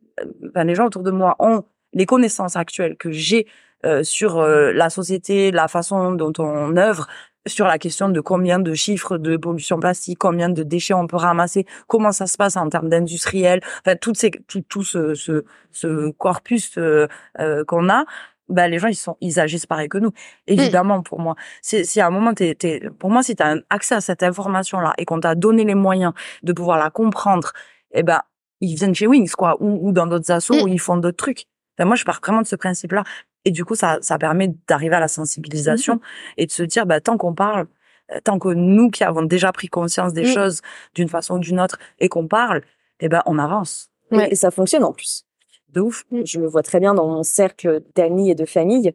[0.47, 3.47] enfin, les gens autour de moi ont les connaissances actuelles que j'ai
[3.83, 7.07] euh, sur euh, la société, la façon dont on œuvre,
[7.47, 11.17] sur la question de combien de chiffres de pollution plastique, combien de déchets on peut
[11.17, 15.43] ramasser, comment ça se passe en termes d'industriel, enfin tout, ces, tout, tout ce, ce,
[15.71, 17.07] ce corpus euh,
[17.39, 18.05] euh, qu'on a,
[18.49, 20.11] ben, les gens ils sont ils agissent pareil que nous.
[20.45, 23.55] Évidemment pour moi c'est si à un moment t'es, t'es pour moi si tu as
[23.69, 27.53] accès à cette information là et qu'on t'a donné les moyens de pouvoir la comprendre
[27.91, 28.21] eh ben
[28.59, 30.63] ils viennent chez Wings quoi ou, ou dans d'autres assos mmh.
[30.63, 31.45] où ils font d'autres trucs.
[31.77, 33.03] Enfin, moi je pars vraiment de ce principe là
[33.45, 35.99] et du coup, ça, ça permet d'arriver à la sensibilisation mmh
[36.37, 37.67] et de se dire, bah, tant qu'on parle,
[38.11, 40.33] euh, tant que nous qui avons déjà pris conscience des mmh.
[40.33, 40.61] choses
[40.95, 42.61] d'une façon ou d'une autre et qu'on parle,
[42.99, 43.89] eh ben, on avance.
[44.11, 45.25] Et ça fonctionne en plus.
[45.69, 46.03] De ouf.
[46.11, 46.21] Mmh.
[46.25, 48.93] Je me vois très bien dans mon cercle d'amis et de famille.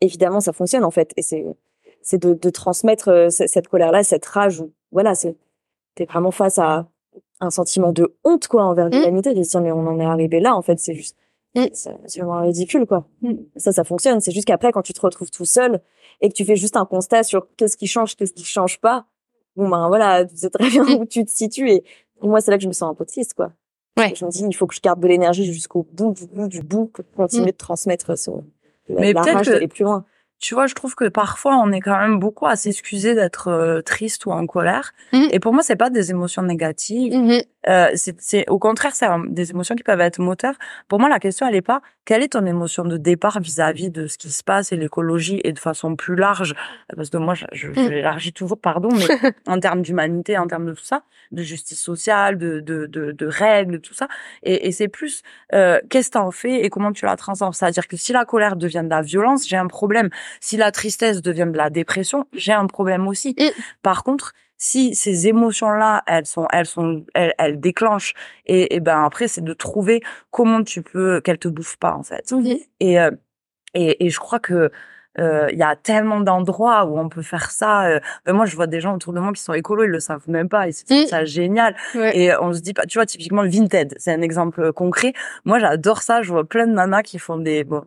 [0.00, 1.12] Évidemment, ça fonctionne en fait.
[1.16, 1.44] Et c'est,
[2.02, 4.62] c'est de, de transmettre euh, cette colère-là, cette rage.
[4.92, 5.36] Voilà, c'est,
[5.94, 6.88] t'es vraiment face à
[7.40, 9.34] un sentiment de honte, quoi, envers l'humanité.
[9.34, 11.16] De dire, mais on en est arrivé là, en fait, c'est juste.
[11.72, 13.08] C'est vraiment ridicule, quoi.
[13.22, 13.34] Mm.
[13.56, 14.20] Ça, ça fonctionne.
[14.20, 15.80] C'est juste qu'après, quand tu te retrouves tout seul
[16.20, 19.06] et que tu fais juste un constat sur qu'est-ce qui change, qu'est-ce qui change pas,
[19.56, 21.00] bon, ben voilà, tu sais très bien mm.
[21.00, 21.70] où tu te situes.
[21.70, 21.84] Et
[22.22, 23.52] moi, c'est là que je me sens un peu triste, quoi.
[23.96, 24.14] Ouais.
[24.14, 26.60] Je me dis, il faut que je garde de l'énergie jusqu'au bout, du bout, du
[26.60, 28.30] bout, pour continuer de transmettre ce,
[28.90, 30.04] Mais peut-être d'aller plus loin
[30.38, 33.80] tu vois, je trouve que parfois on est quand même beaucoup à s'excuser d'être euh,
[33.80, 34.92] triste ou en colère.
[35.12, 35.28] Mmh.
[35.30, 37.14] Et pour moi, c'est pas des émotions négatives.
[37.14, 37.40] Mmh.
[37.68, 40.54] Euh, c'est au contraire, c'est des émotions qui peuvent être moteurs.
[40.88, 44.06] Pour moi, la question elle est pas quelle est ton émotion de départ vis-à-vis de
[44.06, 46.54] ce qui se passe et l'écologie et de façon plus large,
[46.94, 48.32] parce que moi, je, je, mmh.
[48.32, 52.60] toujours, pardon, mais en termes d'humanité, en termes de tout ça, de justice sociale, de
[52.60, 54.06] de de, de règles, tout ça.
[54.44, 55.22] Et, et c'est plus
[55.52, 57.52] euh, qu'est-ce que t'en fais et comment tu la transformes?
[57.52, 60.08] C'est-à-dire que si la colère devient de la violence, j'ai un problème.
[60.40, 63.36] Si la tristesse devient de la dépression, j'ai un problème aussi.
[63.82, 68.14] Par contre, si ces émotions-là, elles sont, elles sont, elles, déclenchent,
[68.46, 72.02] et, et ben après, c'est de trouver comment tu peux qu'elles te bouffent pas en
[72.02, 72.32] fait.
[72.80, 73.10] Et, euh,
[73.74, 74.70] et, et je crois que
[75.18, 77.86] euh, il y a tellement d'endroits où on peut faire ça.
[77.86, 80.00] Euh, ben moi, je vois des gens autour de moi qui sont écolos, ils le
[80.00, 81.74] savent même pas, et c'est ça génial.
[81.94, 85.12] Et on se dit pas, tu vois, typiquement le Vinted, c'est un exemple concret.
[85.44, 86.22] Moi, j'adore ça.
[86.22, 87.84] Je vois plein de nanas qui font des bon,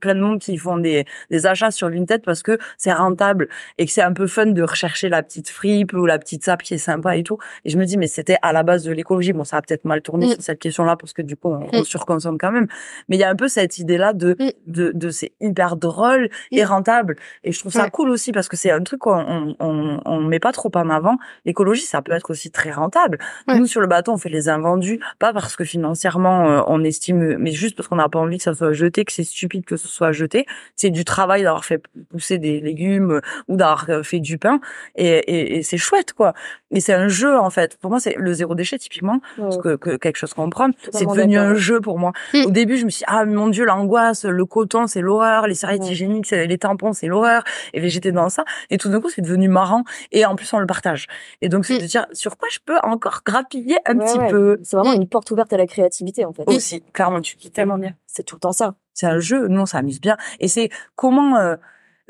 [0.00, 3.86] plein de monde qui font des, des achats sur Vinted parce que c'est rentable et
[3.86, 6.74] que c'est un peu fun de rechercher la petite fripe ou la petite sape qui
[6.74, 7.38] est sympa et tout.
[7.64, 9.32] Et je me dis, mais c'était à la base de l'écologie.
[9.32, 10.36] Bon, ça a peut-être mal tourné mm.
[10.40, 11.84] cette question-là parce que du coup, on, mm.
[11.84, 12.66] surconsomme quand même.
[13.08, 14.50] Mais il y a un peu cette idée-là de, mm.
[14.66, 17.16] de, de c'est hyper drôle et rentable.
[17.42, 20.40] Et je trouve ça cool aussi parce que c'est un truc qu'on on, on, met
[20.40, 21.18] pas trop en avant.
[21.44, 23.18] L'écologie, ça peut être aussi très rentable.
[23.48, 27.36] Nous, sur le bateau, on fait les invendus, pas parce que financièrement, euh, on estime,
[27.38, 29.76] mais juste parce qu'on n'a pas envie que ça soit jeté, que c'est stupide que
[29.76, 30.46] ce soit jeté.
[30.76, 34.60] C'est du travail d'avoir fait pousser des légumes euh, ou d'avoir euh, fait du pain.
[34.96, 36.34] Et, et, c'est chouette, quoi.
[36.70, 37.76] Et c'est un jeu, en fait.
[37.78, 39.20] Pour moi, c'est le zéro déchet, typiquement.
[39.36, 40.70] Parce que, que, quelque chose qu'on prend.
[40.92, 42.12] C'est devenu un jeu pour moi.
[42.32, 42.46] Hmm.
[42.46, 45.46] Au début, je me suis dit, ah, mon Dieu, l'angoisse, le coton, c'est l'horreur.
[45.46, 47.44] Les serviettes hygiéniques, les tampons, c'est l'horreur.
[47.72, 48.44] Et j'étais dans ça.
[48.70, 49.84] Et tout d'un coup, c'est devenu marrant.
[50.12, 51.06] Et en plus, on le partage.
[51.40, 51.82] Et donc, c'est hmm.
[51.82, 54.58] de dire, sur quoi je peux encore grappiller un petit peu.
[54.62, 56.44] C'est vraiment une porte ouverte à la créativité, en fait.
[56.46, 57.94] Aussi, clairement, tu dis tellement bien.
[58.06, 60.16] C'est tout le temps ça c'est un jeu, nous on s'amuse bien.
[60.40, 61.56] Et c'est comment euh,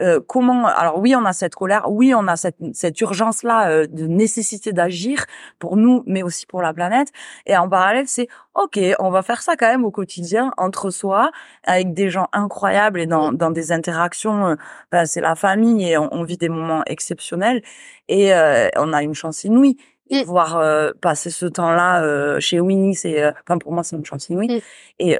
[0.01, 3.71] euh, comment alors oui on a cette colère, oui on a cette, cette urgence là
[3.71, 5.25] euh, de nécessité d'agir
[5.61, 7.09] pour nous mais aussi pour la planète.
[7.47, 11.31] Et en parallèle c'est ok on va faire ça quand même au quotidien entre soi
[11.63, 14.57] avec des gens incroyables et dans, dans des interactions
[14.91, 17.63] ben, c'est la famille et on, on, vit des moments exceptionnels.
[18.09, 18.33] Et
[18.77, 19.77] on a une chance inouïe
[20.11, 20.25] Mmh.
[20.25, 24.05] voir euh, passer ce temps-là euh, chez Winnie c'est euh, enfin pour moi c'est une
[24.05, 24.61] chance inouïe mmh.
[24.99, 25.19] et,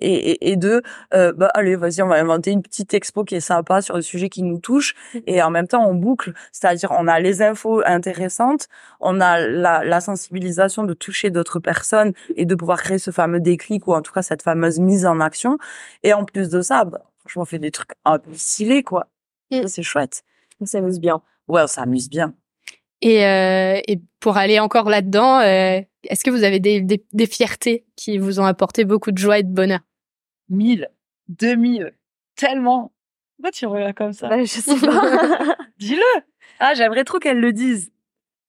[0.00, 3.82] et et deux bah allez vas-y on va inventer une petite expo qui est sympa
[3.82, 5.18] sur le sujet qui nous touche mmh.
[5.26, 8.68] et en même temps on boucle c'est-à-dire on a les infos intéressantes
[9.00, 13.40] on a la, la sensibilisation de toucher d'autres personnes et de pouvoir créer ce fameux
[13.40, 15.58] déclic ou en tout cas cette fameuse mise en action
[16.04, 19.08] et en plus de ça bah, franchement on fait des trucs un peu stylés quoi
[19.66, 20.22] c'est chouette
[20.62, 22.32] on s'amuse bien ouais on s'amuse bien
[23.02, 27.26] et, euh, et pour aller encore là-dedans, euh, est-ce que vous avez des, des, des,
[27.26, 29.80] fiertés qui vous ont apporté beaucoup de joie et de bonheur?
[30.48, 30.88] Mille,
[31.28, 31.94] deux mille,
[32.36, 32.92] tellement.
[33.36, 34.28] Pourquoi tu regardes comme ça?
[34.28, 35.56] Bah, Je sais pas.
[35.78, 36.22] Dis-le
[36.60, 37.90] Ah, j'aimerais trop qu'elle le dise.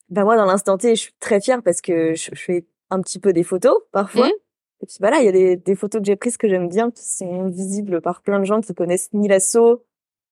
[0.10, 3.18] Bah moi, dans l'instant T, je suis très fière parce que je, fais un petit
[3.18, 4.28] peu des photos, parfois.
[4.28, 4.84] Mmh.
[4.84, 6.92] Et puis voilà, il y a des, des photos que j'ai prises que j'aime bien,
[6.92, 9.84] qui sont visibles par plein de gens qui connaissent ni l'assaut,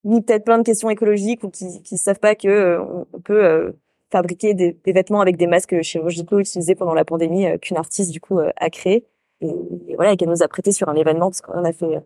[0.04, 3.44] ni peut-être plein de questions écologiques ou qui qui savent pas que euh, on peut
[3.44, 3.72] euh,
[4.12, 8.12] fabriquer des, des, vêtements avec des masques chirurgicaux utilisés pendant la pandémie euh, qu'une artiste
[8.12, 9.06] du coup a créé
[9.42, 9.54] et,
[9.96, 12.00] voilà et qu'elle nous a prêté sur un événement parce qu'on a fait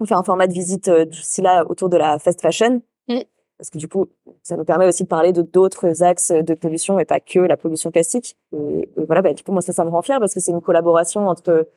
[0.00, 3.20] on fait un format de visite d'ici là autour de la fast fashion mmh.
[3.58, 4.06] parce que du coup
[4.42, 7.56] ça nous permet aussi de parler de d'autres axes de pollution et pas que la
[7.56, 10.34] pollution plastique et, et voilà bah, du coup moi ça ça me rend fier parce
[10.34, 11.68] que c'est une collaboration entre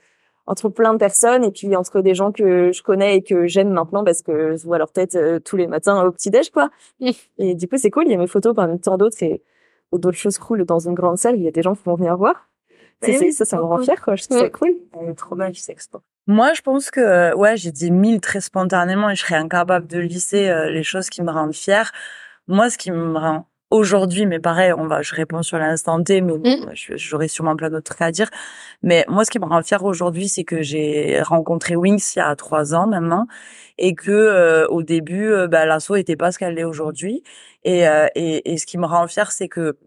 [0.47, 3.69] entre plein de personnes et puis entre des gens que je connais et que j'aime
[3.69, 6.69] maintenant parce que je vois leur tête euh, tous les matins au petit déj quoi.
[7.37, 9.43] et du coup c'est cool, il y a mes photos parmi tant d'autres et
[9.93, 12.17] d'autres choses cool dans une grande salle, il y a des gens qui vont venir
[12.17, 12.49] voir.
[13.01, 14.75] C'est eh ça, ça me rend fier quoi, je trouve ça cool.
[15.07, 16.01] Est trop s'expo.
[16.25, 19.99] Moi, je pense que ouais, j'ai dit mille très spontanément et je serais incapable de
[19.99, 21.91] lisser euh, les choses qui me rendent fière.
[22.47, 26.21] Moi, ce qui me rend aujourd'hui, mais pareil, on va, je réponds sur l'instant T,
[26.21, 26.71] mais mmh.
[26.95, 28.29] j'aurais sûrement plein d'autres trucs à dire.
[28.83, 32.21] Mais moi, ce qui me rend fière aujourd'hui, c'est que j'ai rencontré Wings il y
[32.21, 33.27] a trois ans maintenant,
[33.77, 37.23] et que euh, au début, euh, bah, l'assaut était pas ce qu'elle est aujourd'hui.
[37.63, 39.77] Et, euh, et, et, ce qui me rend fière, c'est que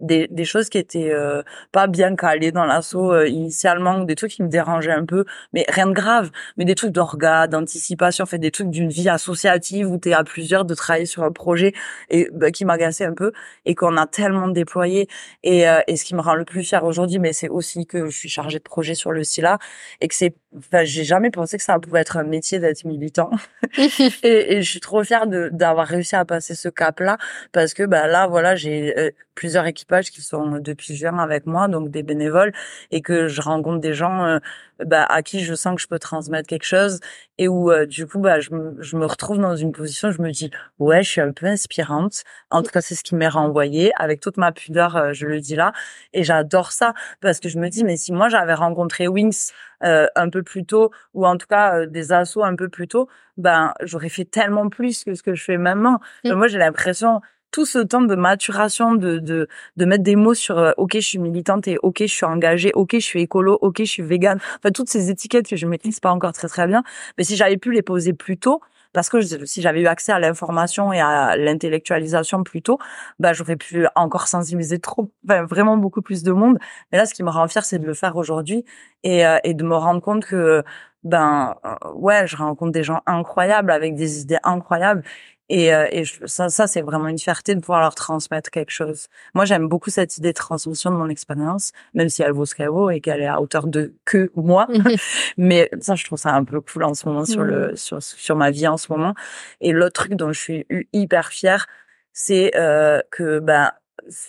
[0.00, 4.32] des, des choses qui étaient euh, pas bien calées dans l'assaut euh, initialement, des trucs
[4.32, 8.38] qui me dérangeaient un peu, mais rien de grave, mais des trucs d'orga, d'anticipation, fait
[8.38, 11.72] des trucs d'une vie associative où tu es à plusieurs de travailler sur un projet
[12.08, 13.32] et bah, qui m'agaçait un peu
[13.64, 15.08] et qu'on a tellement déployé.
[15.42, 18.06] Et, euh, et ce qui me rend le plus fier aujourd'hui, mais c'est aussi que
[18.06, 19.58] je suis chargée de projet sur le SILA
[20.00, 23.30] et que c'est, enfin, j'ai jamais pensé que ça pouvait être un métier d'être militant.
[24.22, 27.18] Et, et, je suis trop fière d'avoir réussi à passer ce cap-là
[27.52, 31.90] parce que bah là, voilà, j'ai plusieurs équipages qui sont depuis juin avec moi, donc
[31.90, 32.52] des bénévoles,
[32.90, 34.38] et que je rencontre des gens euh,
[34.86, 37.00] bah, à qui je sens que je peux transmettre quelque chose,
[37.38, 40.20] et où euh, du coup, bah, je, me, je me retrouve dans une position, je
[40.22, 42.24] me dis, ouais, je suis un peu inspirante.
[42.50, 45.40] En tout cas, c'est ce qui m'est renvoyé, avec toute ma pudeur, euh, je le
[45.40, 45.72] dis là,
[46.12, 49.50] et j'adore ça, parce que je me dis, mais si moi j'avais rencontré Wings
[49.82, 53.72] un peu plus tôt, ou en tout cas des assos un peu plus tôt, ben
[53.82, 56.00] j'aurais fait tellement plus que ce que je fais maintenant.
[56.24, 56.32] Mmh.
[56.32, 60.58] Moi, j'ai l'impression tout ce temps de maturation, de, de, de mettre des mots sur
[60.58, 63.78] euh, ok je suis militante et ok je suis engagée, ok je suis écolo, ok
[63.80, 66.82] je suis végane, enfin toutes ces étiquettes que je maîtrise pas encore très très bien,
[67.18, 68.60] mais si j'avais pu les poser plus tôt,
[68.92, 72.78] parce que si j'avais eu accès à l'information et à l'intellectualisation plus tôt,
[73.18, 76.58] bah j'aurais pu encore sensibiliser trop, enfin, vraiment beaucoup plus de monde.
[76.90, 78.64] Mais là, ce qui me rend fier, c'est de le faire aujourd'hui
[79.04, 80.64] et, euh, et de me rendre compte que
[81.04, 85.02] ben euh, ouais, je rencontre des gens incroyables avec des idées incroyables
[85.50, 89.08] et, euh, et ça, ça c'est vraiment une fierté de pouvoir leur transmettre quelque chose.
[89.34, 92.54] Moi, j'aime beaucoup cette idée de transmission de mon expérience, même si elle vaut ce
[92.54, 94.68] qu'elle vaut et qu'elle est à hauteur de que moi.
[95.36, 98.36] Mais ça, je trouve ça un peu cool en ce moment sur le sur sur
[98.36, 99.14] ma vie en ce moment.
[99.60, 101.66] Et l'autre truc dont je suis hyper fière,
[102.12, 103.72] c'est euh, que ben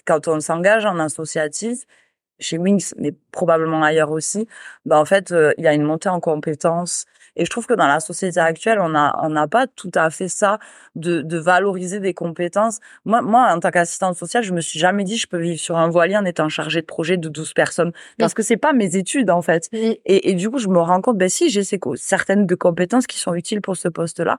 [0.06, 1.86] quand on s'engage en associatif,
[2.40, 4.48] chez Wings, mais probablement ailleurs aussi,
[4.86, 7.06] ben en fait, euh, il y a une montée en compétences,
[7.36, 10.10] et je trouve que dans la société actuelle, on a on n'a pas tout à
[10.10, 10.60] fait ça
[10.96, 12.80] de, de valoriser des compétences.
[13.06, 15.78] Moi, moi, en tant qu'assistante sociale, je me suis jamais dit je peux vivre sur
[15.78, 18.96] un voilier en étant chargée de projet de 12 personnes parce que c'est pas mes
[18.96, 19.70] études en fait.
[19.74, 21.64] Et, et, du coup, je me rends compte, ben si, j'ai
[21.96, 24.38] certaines de compétences qui sont utiles pour ce poste-là.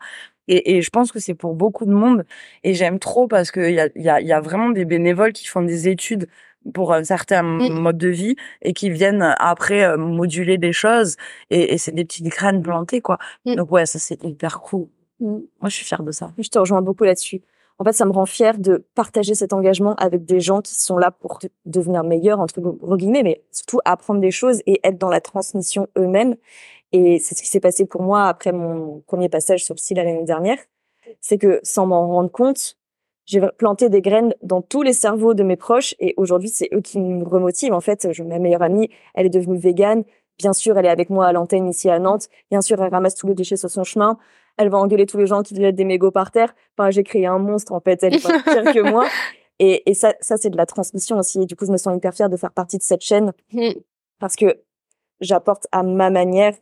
[0.49, 2.25] Et, et, je pense que c'est pour beaucoup de monde.
[2.65, 5.47] Et j'aime trop parce qu'il y a, y, a, y a vraiment des bénévoles qui
[5.47, 6.29] font des études
[6.75, 11.17] pour un certain mode de vie et qui viennent après euh, moduler des choses
[11.51, 13.19] et, et c'est des petites graines plantées quoi.
[13.45, 13.57] Mm.
[13.57, 14.87] Donc ouais, ça c'est hyper cool.
[15.21, 15.27] Mm.
[15.27, 16.33] Moi je suis fière de ça.
[16.39, 17.43] Je te rejoins beaucoup là-dessus.
[17.79, 20.99] En fait, ça me rend fière de partager cet engagement avec des gens qui sont
[20.99, 22.61] là pour devenir meilleurs entre
[22.97, 26.37] guillemets, mais surtout apprendre des choses et être dans la transmission eux-mêmes.
[26.93, 30.25] Et c'est ce qui s'est passé pour moi après mon premier passage sur le l'année
[30.25, 30.59] dernière.
[31.21, 32.77] C'est que sans m'en rendre compte,
[33.33, 36.83] j'ai planté des graines dans tous les cerveaux de mes proches et aujourd'hui c'est eux
[36.83, 38.13] qui me remotivent en fait.
[38.13, 40.05] Je, ma meilleure amie elle est devenue végane.
[40.39, 42.29] Bien sûr elle est avec moi à l'antenne ici à Nantes.
[42.51, 44.19] Bien sûr elle ramasse tous les déchets sur son chemin.
[44.59, 46.55] Elle va engueuler tous les gens qui jettent des mégots par terre.
[46.77, 48.03] Enfin j'ai créé un monstre en fait.
[48.03, 49.07] Elle est pas pire que moi.
[49.59, 51.41] Et, et ça ça c'est de la transmission aussi.
[51.41, 53.33] Et du coup je me sens hyper fière de faire partie de cette chaîne.
[53.55, 53.71] Mmh.
[54.19, 54.61] parce que
[55.21, 56.55] j'apporte à ma manière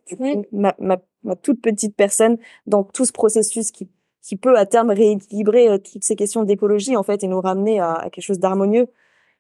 [0.53, 3.89] ma, ma, ma toute petite personne dans tout ce processus qui
[4.23, 7.81] qui peut à terme rééquilibrer euh, toutes ces questions d'écologie en fait et nous ramener
[7.81, 8.89] à, quelque chose d'harmonieux.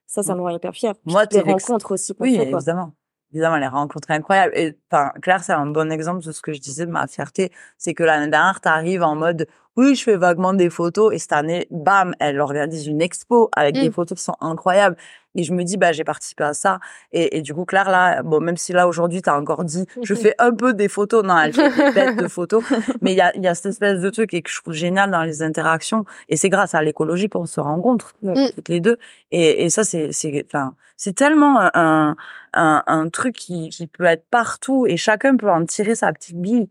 [0.06, 0.92] Ça, ça nous rend hyper fiers.
[1.04, 2.12] Moi, les rencontres aussi.
[2.18, 2.92] Oui, évidemment.
[3.32, 4.52] Évidemment, les rencontres incroyables.
[4.56, 7.52] Et enfin, Claire, c'est un bon exemple de ce que je disais de ma fierté.
[7.78, 11.14] C'est que l'année dernière, t'arrives en mode, oui, je fais vaguement des photos.
[11.14, 13.92] Et cette année, bam, elle organise une expo avec des Mm.
[13.92, 14.96] photos qui sont incroyables.
[15.36, 16.80] Et je me dis, bah, j'ai participé à ça.
[17.12, 20.14] Et, et du coup, Claire, là, bon, même si là, aujourd'hui, t'as encore dit, je
[20.32, 21.22] fais un peu des photos.
[21.22, 22.64] Non, elle fait des bêtes de photos.
[23.00, 24.74] Mais il y a, il y a cette espèce de truc et que je trouve
[24.74, 26.04] génial dans les interactions.
[26.28, 28.34] Et c'est grâce à l'écologie qu'on se rencontre, Mm.
[28.56, 28.98] toutes les deux.
[29.30, 32.16] Et, et ça, c'est, c'est, enfin, c'est tellement un, un,
[32.52, 36.68] un truc qui, qui peut être partout et chacun peut en tirer sa petite bille.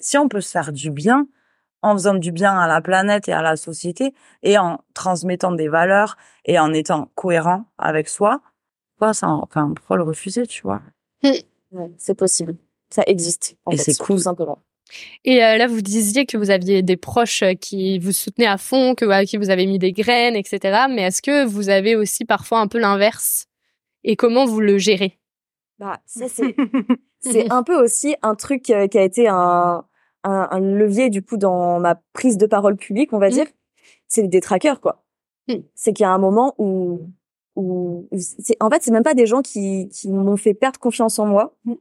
[0.00, 1.26] Si on peut se faire du bien,
[1.84, 5.68] en faisant du bien à la planète et à la société et en transmettant des
[5.68, 6.16] valeurs
[6.46, 8.40] et en étant cohérent avec soi,
[8.98, 10.80] quoi, ça, enfin, pourquoi le refuser, tu vois?
[11.22, 12.56] Ouais, c'est possible.
[12.88, 13.56] Ça existe.
[13.66, 14.16] En Et c'est cool.
[14.16, 14.58] Tout simplement.
[15.24, 18.58] Et euh, là, vous disiez que vous aviez des proches euh, qui vous soutenaient à
[18.58, 20.86] fond, que à qui vous avez mis des graines, etc.
[20.88, 23.46] Mais est-ce que vous avez aussi parfois un peu l'inverse?
[24.04, 25.18] Et comment vous le gérez?
[25.78, 26.54] Bah, ça, c'est,
[27.20, 29.84] c'est un peu aussi un truc euh, qui a été un,
[30.24, 33.32] un, un levier, du coup, dans ma prise de parole publique, on va Mm.
[33.32, 33.46] dire.
[34.06, 35.04] C'est les détraqueurs, quoi.
[35.48, 35.54] Mm.
[35.74, 37.00] C'est qu'il y a un moment où,
[37.56, 41.18] où, c'est, en fait, c'est même pas des gens qui, qui m'ont fait perdre confiance
[41.18, 41.56] en moi.
[41.64, 41.74] Mm.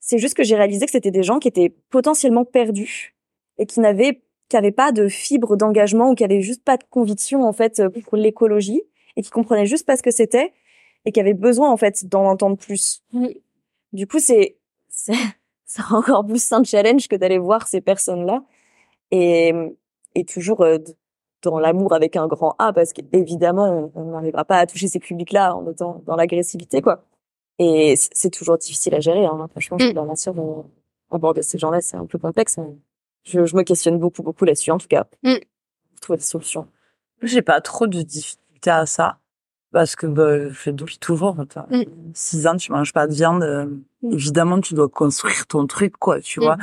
[0.00, 3.16] C'est juste que j'ai réalisé que c'était des gens qui étaient potentiellement perdus
[3.58, 6.84] et qui n'avaient, qui avaient pas de fibre d'engagement ou qui avaient juste pas de
[6.88, 8.82] conviction, en fait, pour l'écologie
[9.16, 10.52] et qui comprenaient juste pas ce que c'était
[11.04, 13.02] et qui avaient besoin, en fait, d'en entendre plus.
[13.92, 18.42] Du coup, c'est, c'est, encore plus un challenge que d'aller voir ces personnes-là
[19.10, 19.52] et,
[20.14, 20.78] et toujours euh,
[21.42, 24.98] dans l'amour avec un grand A parce qu'évidemment, on on n'arrivera pas à toucher ces
[24.98, 27.04] publics-là en étant dans l'agressivité, quoi.
[27.58, 29.48] Et c'est toujours difficile à gérer, hein.
[29.50, 29.96] Franchement, je suis Mm.
[29.96, 30.64] dans l'ancien, on
[31.10, 32.58] aborder ces gens-là, c'est un peu complexe.
[32.58, 32.76] mais
[33.24, 35.06] Je, je me questionne beaucoup, beaucoup là-dessus, en tout cas.
[35.22, 35.36] Mm.
[35.90, 36.68] Pour trouver des solutions.
[37.22, 39.18] J'ai pas trop de difficultés à ça.
[39.72, 41.36] Parce que, bah, je fais depuis toujours.
[41.38, 41.82] Enfin, Mm.
[42.14, 43.42] Six ans, tu manges pas de viande.
[43.42, 43.66] euh,
[44.02, 44.12] Mm.
[44.12, 46.42] Évidemment, tu dois construire ton truc, quoi, tu Mm.
[46.42, 46.56] vois.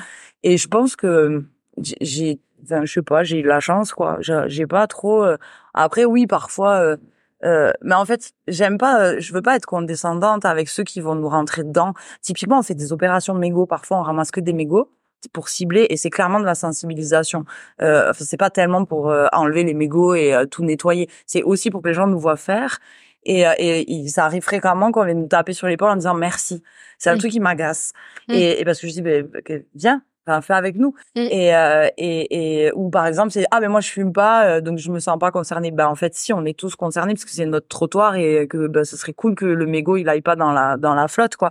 [0.43, 1.43] Et je pense que
[1.77, 4.17] j'ai- j'ai, enfin, je sais pas, j'ai eu la chance, quoi.
[4.21, 5.37] J'ai j'ai pas trop, euh,
[5.73, 6.97] après, oui, parfois, euh,
[7.43, 10.99] euh, mais en fait, j'aime pas, euh, je veux pas être condescendante avec ceux qui
[11.01, 11.93] vont nous rentrer dedans.
[12.21, 13.65] Typiquement, on fait des opérations de mégots.
[13.67, 14.89] Parfois, on ramasse que des mégots
[15.31, 17.45] pour cibler et c'est clairement de la sensibilisation.
[17.81, 21.09] Euh, enfin, c'est pas tellement pour euh, enlever les mégots et euh, tout nettoyer.
[21.25, 22.79] C'est aussi pour que les gens nous voient faire.
[23.27, 26.13] Et, euh, et, il- ça arrive fréquemment qu'on vienne nous taper sur l'épaule en disant
[26.13, 26.61] merci.
[26.99, 27.19] C'est un Mm.
[27.19, 27.93] truc qui m'agace.
[28.27, 28.33] Mm.
[28.33, 29.27] Et, et parce que je dis, ben,
[29.73, 30.93] viens, enfin, fais avec nous.
[31.15, 31.19] Mm.
[31.31, 34.61] Et, euh, et, et, ou par exemple, c'est, ah, mais moi, je fume pas, euh,
[34.61, 35.71] donc je me sens pas concernée.
[35.71, 38.67] Ben, en fait, si, on est tous concernés parce que c'est notre trottoir et que,
[38.67, 41.35] ben, ce serait cool que le mégot, il aille pas dans la, dans la flotte,
[41.35, 41.49] quoi.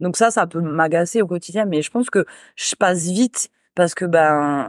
[0.00, 2.24] Donc ça, ça peut m'agacer au quotidien, mais je pense que
[2.54, 4.68] je passe vite parce que, ben,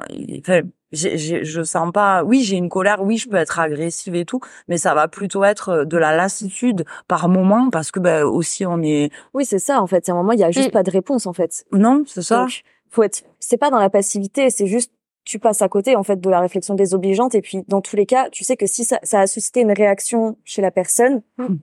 [0.91, 4.77] je sens pas, oui, j'ai une colère, oui, je peux être agressive et tout, mais
[4.77, 9.11] ça va plutôt être de la lassitude par moment parce que, ben, aussi, on est,
[9.33, 10.07] Oui, c'est ça, en fait.
[10.09, 10.71] À un moment, il y a juste Mm.
[10.71, 11.65] pas de réponse, en fait.
[11.71, 12.41] non, c'est ça.
[12.41, 14.91] Donc, faut être, c'est pas dans la passivité, c'est juste,
[15.25, 17.35] tu passes à côté, en fait, de la réflexion désobligeante.
[17.35, 19.73] Et puis, dans tous les cas, tu sais que si ça, ça a suscité une
[19.73, 21.55] réaction chez la personne, Mm.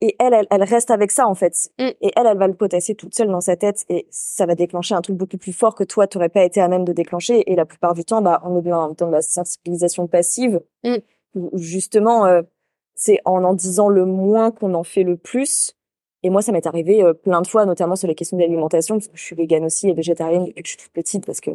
[0.00, 1.70] Et elle, elle, elle reste avec ça, en fait.
[1.78, 1.88] Mm.
[2.00, 4.94] Et elle, elle va le potasser toute seule dans sa tête, et ça va déclencher
[4.94, 7.50] un truc beaucoup plus fort que toi, t'aurais pas été à même de déclencher.
[7.50, 10.96] Et la plupart du temps, bah, on est dans, dans la sensibilisation passive, Mm.
[11.34, 12.42] où justement, euh,
[12.94, 15.74] c'est en en disant le moins qu'on en fait le plus.
[16.22, 19.08] Et moi, ça m'est arrivé euh, plein de fois, notamment sur les questions d'alimentation, parce
[19.08, 21.50] que je suis végane aussi et végétarienne depuis que je suis toute petite, parce que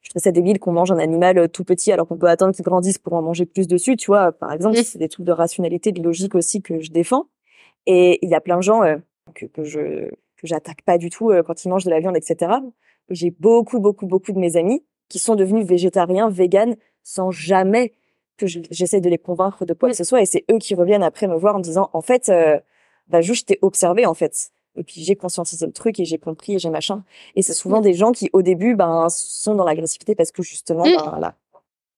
[0.00, 2.54] je trouve ça débile qu'on mange un animal euh, tout petit alors qu'on peut attendre
[2.54, 4.32] qu'il grandisse pour en manger plus dessus, tu vois.
[4.32, 4.82] Par exemple, Mm.
[4.84, 7.26] c'est des trucs de rationalité, de logique aussi que je défends.
[7.88, 8.96] Et il y a plein de gens euh,
[9.34, 10.08] que, que je
[10.40, 12.52] que j'attaque pas du tout euh, quand ils mangent de la viande, etc.
[13.10, 17.92] J'ai beaucoup, beaucoup, beaucoup de mes amis qui sont devenus végétariens, véganes, sans jamais
[18.36, 20.20] que je- j'essaie de les convaincre de quoi que ce soit.
[20.22, 22.60] Et c'est eux qui reviennent après me voir en me disant, en fait, euh,
[23.08, 24.50] bah, juste, je t'ai observé, en fait.
[24.76, 27.02] Et puis, j'ai conscientisé le truc et j'ai compris et j'ai machin.
[27.34, 30.84] Et c'est souvent des gens qui, au début, ben, sont dans l'agressivité parce que justement,
[30.84, 30.92] Mm.
[30.96, 31.34] ben, la,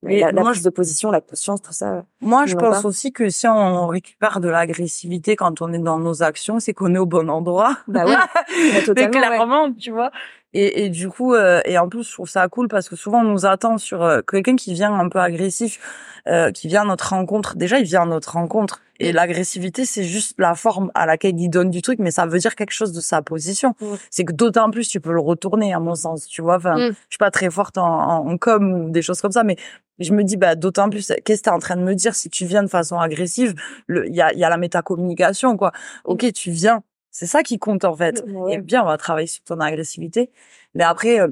[0.02, 2.04] Mais la, la moi, prise de position, la conscience, tout ça.
[2.22, 2.88] Moi, je pense pas.
[2.88, 6.94] aussi que si on récupère de l'agressivité quand on est dans nos actions, c'est qu'on
[6.94, 7.76] est au bon endroit.
[7.86, 8.14] Bah oui,
[8.72, 9.26] Mais totalement, ouais.
[9.26, 10.10] clairement, tu vois.
[10.52, 13.20] Et, et du coup, euh, et en plus, je trouve ça cool parce que souvent,
[13.20, 15.78] on nous attend sur euh, quelqu'un qui vient un peu agressif,
[16.26, 17.56] euh, qui vient à notre rencontre.
[17.56, 18.80] Déjà, il vient à notre rencontre.
[19.02, 22.38] Et l'agressivité, c'est juste la forme à laquelle il donne du truc, mais ça veut
[22.38, 23.74] dire quelque chose de sa position.
[24.10, 26.56] C'est que d'autant plus, tu peux le retourner, à mon sens, tu vois.
[26.56, 26.88] Enfin, Mm.
[26.90, 29.56] je suis pas très forte en, en, en com ou des choses comme ça, mais
[30.00, 32.28] je me dis, bah, d'autant plus, qu'est-ce que t'es en train de me dire si
[32.28, 33.54] tu viens de façon agressive?
[33.88, 35.72] Il y a, y a la métacommunication, quoi.
[36.04, 36.82] Ok, tu viens.
[37.20, 38.24] C'est ça qui compte, en fait.
[38.26, 38.54] Ouais.
[38.54, 40.30] Et bien, on va travailler sur ton agressivité.
[40.74, 41.28] Mais après, euh,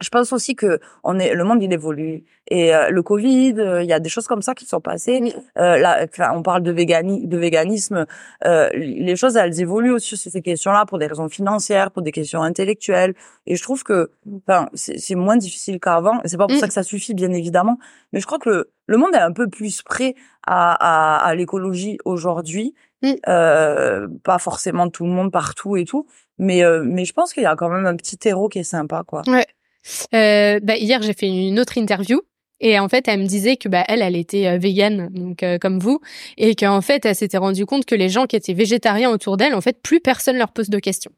[0.00, 3.82] je pense aussi que on est le monde il évolue et euh, le Covid, euh,
[3.82, 5.34] il y a des choses comme ça qui sont passées.
[5.54, 8.06] Là, on parle de, végani de véganisme,
[8.42, 12.42] les choses elles évoluent aussi sur ces questions-là pour des raisons financières, pour des questions
[12.42, 13.14] intellectuelles.
[13.44, 14.12] Et je trouve que,
[14.48, 16.22] enfin, c'est moins difficile qu'avant.
[16.24, 16.68] C'est pas pour ça mm.
[16.68, 17.76] que ça suffit, bien évidemment,
[18.14, 20.14] mais je crois que le, le monde est un peu plus prêt
[20.46, 22.74] à, à, à l'écologie aujourd'hui.
[23.02, 23.12] Mm.
[23.28, 26.06] Euh, pas forcément tout le monde partout et tout,
[26.38, 29.04] mais mais je pense qu'il y a quand même un petit terreau qui est sympa,
[29.06, 29.22] quoi.
[29.26, 29.46] Ouais.
[30.14, 32.20] Euh, bah, hier, j'ai fait une autre interview
[32.60, 35.58] et en fait, elle me disait que bah elle, elle était euh, végane, donc euh,
[35.58, 36.00] comme vous,
[36.36, 39.54] et qu'en fait, elle s'était rendue compte que les gens qui étaient végétariens autour d'elle,
[39.54, 41.12] en fait, plus personne leur pose de questions.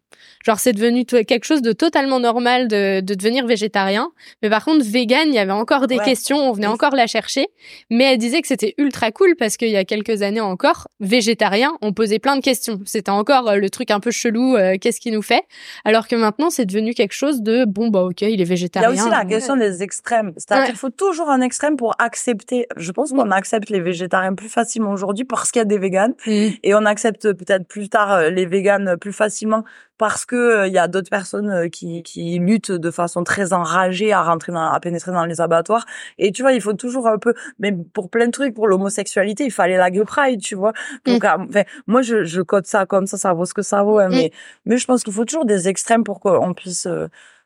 [0.45, 4.11] Genre, c'est devenu quelque chose de totalement normal de, de devenir végétarien.
[4.43, 7.49] Mais par contre, végane, il y avait encore des questions, on venait encore la chercher.
[7.91, 11.72] Mais elle disait que c'était ultra cool parce qu'il y a quelques années encore, végétarien,
[11.80, 12.80] on posait plein de questions.
[12.84, 15.43] C'était encore euh, le truc un peu chelou, qu'est-ce qui nous fait?
[15.84, 18.91] Alors que maintenant, c'est devenu quelque chose de bon, bah ok, il est végétarien.
[18.91, 20.32] Il y a aussi la question des extrêmes.
[20.36, 22.66] C'est-à-dire qu'il faut toujours un extrême pour accepter.
[22.76, 26.14] Je pense qu'on accepte les végétariens plus facilement aujourd'hui parce qu'il y a des véganes
[26.26, 29.64] et on accepte peut-être plus tard euh, les véganes plus facilement
[29.99, 33.53] parce que euh, il y a d'autres personnes euh, qui, qui luttent de façon très
[33.53, 35.85] enragée à rentrer dans, à pénétrer dans les abattoirs.
[36.18, 39.45] Et tu vois, il faut toujours un peu, même pour plein de trucs, pour l'homosexualité,
[39.45, 40.72] il fallait la gay pride, tu vois.
[41.05, 41.47] Donc, mm.
[41.49, 43.99] enfin, moi, je, je code ça comme ça, ça vaut ce que ça vaut.
[43.99, 44.14] Hein, mm.
[44.14, 44.33] mais,
[44.64, 46.89] mais je pense qu'il faut toujours des extrêmes pour qu'on puisse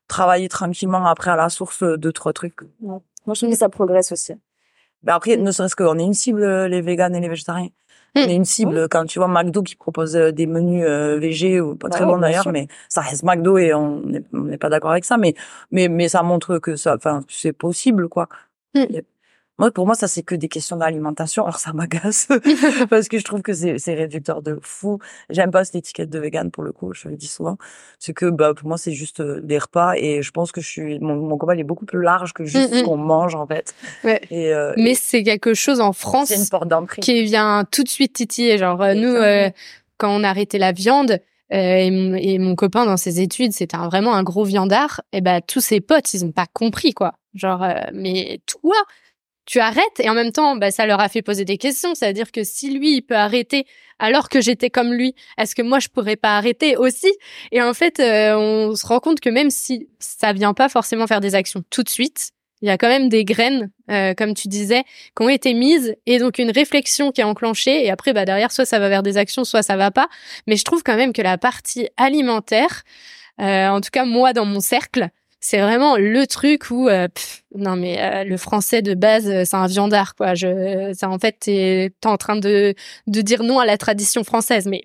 [0.06, 2.60] travailler tranquillement après à la source d'autres trucs.
[3.26, 4.34] Moi, je trouve que ça progresse aussi.
[5.02, 7.68] Ben après, ne serait-ce qu'on est une cible, euh, les véganes et les végétariens.
[8.16, 11.60] On est une cible quand tu vois McDo qui propose euh, des menus euh, végé
[11.60, 14.92] ou pas bah très bons d'ailleurs, mais ça reste McDo et on n'est pas d'accord
[14.92, 15.34] avec ça, mais
[15.72, 18.28] mais mais ça montre que ça, enfin c'est possible quoi.
[18.74, 19.00] Mm.
[19.58, 21.44] Moi, pour moi, ça c'est que des questions d'alimentation.
[21.44, 22.28] Alors ça m'agace
[22.90, 24.98] parce que je trouve que c'est réducteur de fou.
[25.30, 26.92] J'aime pas cette étiquette de vegan pour le coup.
[26.92, 27.56] Je le dis souvent.
[28.00, 30.68] C'est que bah pour moi c'est juste euh, des repas et je pense que je
[30.68, 33.46] suis mon, mon combat il est beaucoup plus large que juste ce qu'on mange en
[33.46, 33.74] fait.
[34.02, 34.20] Ouais.
[34.30, 36.68] Et, euh, Mais c'est quelque chose en France une porte
[37.00, 38.58] qui vient tout de suite titiller.
[38.58, 39.52] Genre euh, nous
[39.98, 41.20] quand on a arrêté la viande.
[41.50, 45.02] et, mon, et, mon, copain dans ses études, c'était vraiment un gros viandard.
[45.12, 47.14] Et ben tous ses potes, ils ont pas compris quoi.
[47.34, 48.74] Genre, mais toi,
[49.46, 51.94] tu arrêtes et en même temps bah, ça leur a fait poser des questions.
[51.94, 53.66] C'est à dire que si lui il peut arrêter
[53.98, 57.12] alors que j'étais comme lui est-ce que moi je pourrais pas arrêter aussi?
[57.52, 61.06] Et en fait euh, on se rend compte que même si ça vient pas forcément
[61.06, 62.30] faire des actions tout de suite
[62.62, 64.84] il y a quand même des graines euh, comme tu disais
[65.16, 68.52] qui ont été mises et donc une réflexion qui est enclenchée et après bah derrière
[68.52, 70.08] soit ça va vers des actions soit ça va pas.
[70.46, 72.82] Mais je trouve quand même que la partie alimentaire
[73.40, 75.10] euh, en tout cas moi dans mon cercle
[75.44, 77.06] c'est vraiment le truc où euh,
[77.54, 80.34] non mais euh, le français de base euh, c'est un viandard quoi.
[80.34, 82.74] Je en fait t'es es en train de
[83.06, 84.84] de dire non à la tradition française mais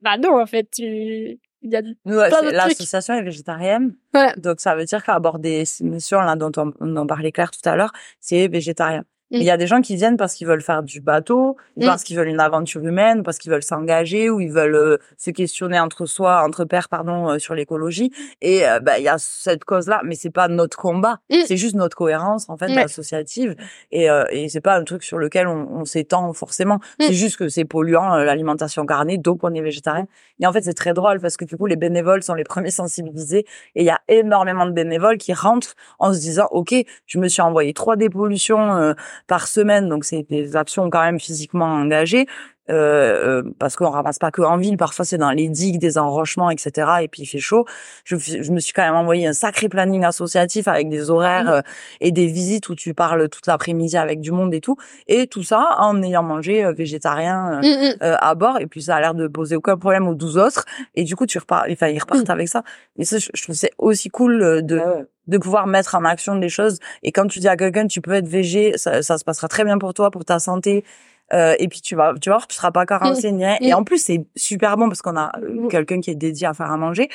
[0.00, 3.96] bah non en fait tu il y a l'association est végétarienne.
[4.36, 7.50] Donc ça veut dire qu'à bord des missions là dont on, on en parlait Claire
[7.50, 7.90] tout à l'heure
[8.20, 11.56] c'est végétarien il y a des gens qui viennent parce qu'ils veulent faire du bateau,
[11.76, 11.84] mm.
[11.84, 15.30] parce qu'ils veulent une aventure humaine, parce qu'ils veulent s'engager ou ils veulent euh, se
[15.30, 18.10] questionner entre soi, entre pairs, pardon, euh, sur l'écologie.
[18.40, 21.36] Et euh, bah il y a cette cause-là, mais c'est pas notre combat, mm.
[21.46, 23.54] c'est juste notre cohérence en fait associative.
[23.92, 26.76] Et et c'est pas un truc sur lequel on, on s'étend forcément.
[26.98, 27.04] Mm.
[27.04, 30.06] C'est juste que c'est polluant l'alimentation carnée, donc on est végétarien.
[30.40, 32.70] Et en fait c'est très drôle parce que du coup les bénévoles sont les premiers
[32.70, 36.74] sensibilisés et il y a énormément de bénévoles qui rentrent en se disant ok
[37.06, 38.94] je me suis envoyé trois dépollutions
[39.26, 42.26] par semaine, donc c'est des actions quand même physiquement engagées.
[42.70, 45.96] Euh, euh, parce qu'on ramasse pas que en ville, parfois c'est dans les digues, des
[45.96, 46.90] enrochements, etc.
[47.02, 47.64] Et puis il fait chaud.
[48.04, 51.48] Je, je me suis quand même envoyé un sacré planning associatif avec des horaires mmh.
[51.48, 51.62] euh,
[52.00, 54.76] et des visites où tu parles toute l'après-midi avec du monde et tout.
[55.06, 57.96] Et tout ça en ayant mangé euh, végétarien mmh, mmh.
[58.00, 58.60] à bord.
[58.60, 60.64] Et puis ça a l'air de poser aucun problème aux 12 autres.
[60.94, 62.64] Et du coup tu repars, enfin ils repartent avec ça.
[62.98, 66.78] Et ça, je, trouve c'est aussi cool de de pouvoir mettre en action des choses.
[67.02, 69.64] Et quand tu dis à quelqu'un, tu peux être végé, ça, ça se passera très
[69.64, 70.84] bien pour toi, pour ta santé,
[71.32, 73.56] euh, et puis tu vas, tu vois, tu seras pas encore renseigné.
[73.60, 76.54] Et en plus, c'est super bon parce qu'on a euh, quelqu'un qui est dédié à
[76.54, 77.08] faire à manger.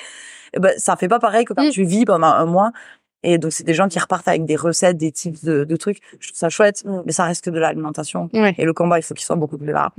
[0.54, 2.72] Et ben, ça fait pas pareil que quand tu vis pendant un mois.
[3.24, 6.00] Et donc, c'est des gens qui repartent avec des recettes, des types de, de trucs.
[6.20, 8.30] Je trouve ça chouette, mais ça reste que de l'alimentation.
[8.34, 9.94] Et le combat, il faut qu'il soit beaucoup plus large.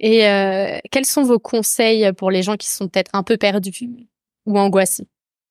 [0.00, 3.88] Et euh, quels sont vos conseils pour les gens qui sont peut-être un peu perdus
[4.44, 5.06] ou angoissés?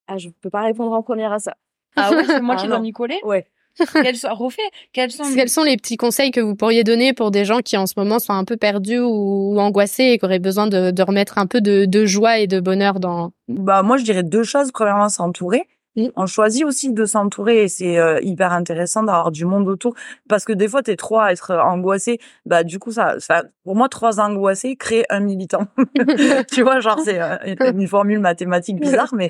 [0.08, 1.56] Ah, je peux pas répondre en première à ça.
[1.96, 3.46] Ah ouais, c'est moi qui ah dois m'y coller Ouais.
[3.94, 4.62] Quels sont, refait,
[4.94, 5.24] quels sont...
[5.34, 7.94] quels sont les petits conseils que vous pourriez donner pour des gens qui en ce
[7.96, 11.48] moment sont un peu perdus ou, angoissés et qui auraient besoin de, de remettre un
[11.48, 14.72] peu de, de, joie et de bonheur dans Bah moi je dirais deux choses.
[14.72, 15.68] Premièrement, s'entourer.
[16.16, 19.94] On choisit aussi de s'entourer et c'est euh, hyper intéressant d'avoir du monde autour
[20.30, 22.20] parce que des fois t'es trop à être angoissé.
[22.46, 25.68] Bah du coup ça, ça pour moi trois angoissés créent un militant.
[26.52, 27.36] tu vois genre c'est euh,
[27.74, 29.30] une formule mathématique bizarre mais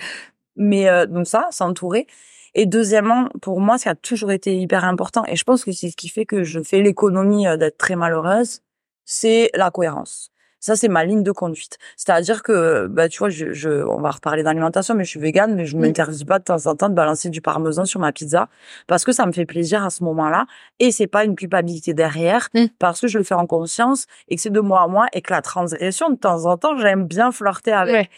[0.55, 2.05] mais euh, donc ça s'entourer
[2.54, 5.72] Et deuxièmement, pour moi, ce qui a toujours été hyper important, et je pense que
[5.72, 8.60] c'est ce qui fait que je fais l'économie euh, d'être très malheureuse,
[9.06, 10.32] c'est la cohérence.
[10.64, 11.80] Ça, c'est ma ligne de conduite.
[11.97, 15.56] C'est-à-dire que, bah, tu vois, je, je, on va reparler d'alimentation, mais je suis végane,
[15.56, 18.12] mais je ne m'interdis pas de temps en temps de balancer du parmesan sur ma
[18.12, 18.47] pizza
[18.86, 20.45] parce que ça me fait plaisir à ce moment-là
[20.78, 22.66] et c'est pas une culpabilité derrière Mm.
[22.78, 25.24] parce que je le fais en conscience et que c'est de moi à moi et
[25.24, 27.95] que la transgression, de temps en temps, j'aime bien flirter avec.
[27.95, 28.10] Ouais.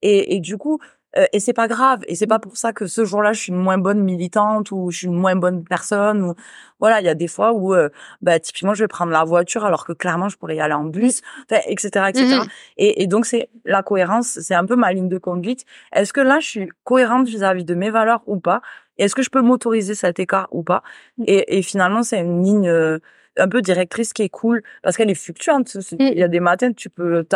[0.00, 0.78] Et, et du coup,
[1.16, 2.00] euh, et c'est pas grave.
[2.06, 4.90] Et c'est pas pour ça que ce jour-là, je suis une moins bonne militante ou
[4.90, 6.22] je suis une moins bonne personne.
[6.22, 6.34] Ou
[6.78, 7.88] voilà, il y a des fois où, euh,
[8.22, 10.84] bah, typiquement, je vais prendre la voiture alors que clairement, je pourrais y aller en
[10.84, 12.26] bus, etc., etc.
[12.26, 12.46] Mhm.
[12.76, 15.64] Et, et donc, c'est la cohérence, c'est un peu ma ligne de conduite.
[15.92, 18.62] Est-ce que là, je suis cohérente vis-à-vis de mes valeurs ou pas?
[18.98, 20.82] Est-ce que je peux m'autoriser cet écart ou pas?
[21.26, 22.98] Et, et finalement, c'est une ligne euh,
[23.38, 25.76] un peu directrice qui est cool parce qu'elle est fluctuante.
[25.98, 27.26] Il y a des matins, tu peux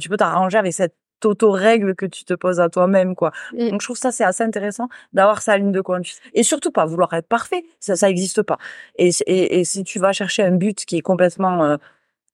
[0.00, 0.94] tu peux t'arranger avec cette
[1.26, 3.32] auto-règle que tu te poses à toi-même, quoi.
[3.52, 6.20] Donc, je trouve ça, c'est assez intéressant d'avoir sa ligne de conduite.
[6.32, 7.64] Et surtout pas vouloir être parfait.
[7.80, 8.58] Ça, ça existe pas.
[8.96, 11.76] Et, et, et si tu vas chercher un but qui est complètement euh,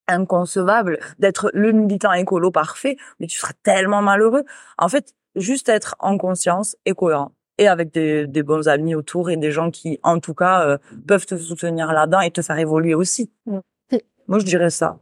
[0.09, 4.45] inconcevable, d'être le militant écolo parfait, mais tu seras tellement malheureux.
[4.78, 7.32] En fait, juste être en conscience et cohérent.
[7.59, 10.78] Et avec des, des bons amis autour et des gens qui, en tout cas, euh,
[11.07, 13.30] peuvent te soutenir là-dedans et te faire évoluer aussi.
[13.47, 14.99] Moi, je dirais ça.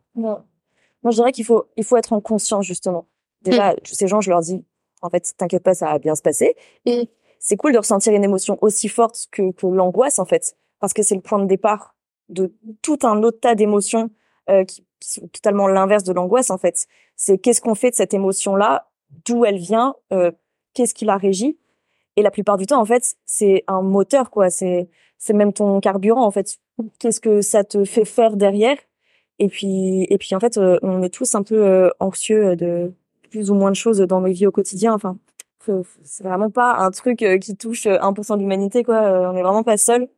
[1.03, 3.07] Moi, je dirais qu'il faut, il faut être en conscience, justement.
[3.43, 4.65] Déjà, ces gens, je leur dis,
[5.03, 6.57] en fait, t'inquiète pas, ça va bien se passer.
[6.85, 7.09] Et
[7.39, 10.57] c'est cool de ressentir une émotion aussi forte que, que l'angoisse, en fait.
[10.81, 11.95] Parce que c'est le point de départ
[12.29, 14.11] de tout un autre tas d'émotions
[14.51, 16.87] euh, qui, qui sont totalement l'inverse de l'angoisse, en fait.
[17.17, 18.91] C'est qu'est-ce qu'on fait de cette émotion-là,
[19.25, 20.31] d'où elle vient, euh,
[20.75, 21.59] qu'est-ce qui la régit?
[22.17, 24.51] Et la plupart du temps, en fait, c'est un moteur, quoi.
[24.51, 26.59] C'est, c'est même ton carburant, en fait.
[26.99, 28.77] Qu'est-ce que ça te fait faire derrière?
[29.39, 32.93] Et puis, et puis en fait, euh, on est tous un peu euh, anxieux de
[33.31, 34.93] plus ou moins de choses dans nos vies au quotidien.
[34.95, 35.17] Enfin,
[36.03, 38.97] c'est vraiment pas un truc euh, qui touche euh, 1% de l'humanité, quoi.
[39.03, 40.09] Euh, on est vraiment pas seul.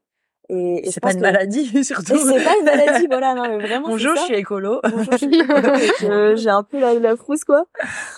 [0.48, 2.16] Et, et C'est pas une que- maladie, surtout.
[2.16, 3.34] C'est pas une maladie, voilà.
[3.34, 3.88] Non, mais vraiment.
[3.88, 4.80] Bonjour, je suis écolo.
[4.82, 7.64] Bonjour, je suis écolo et que J'ai un peu la, la frousse, quoi.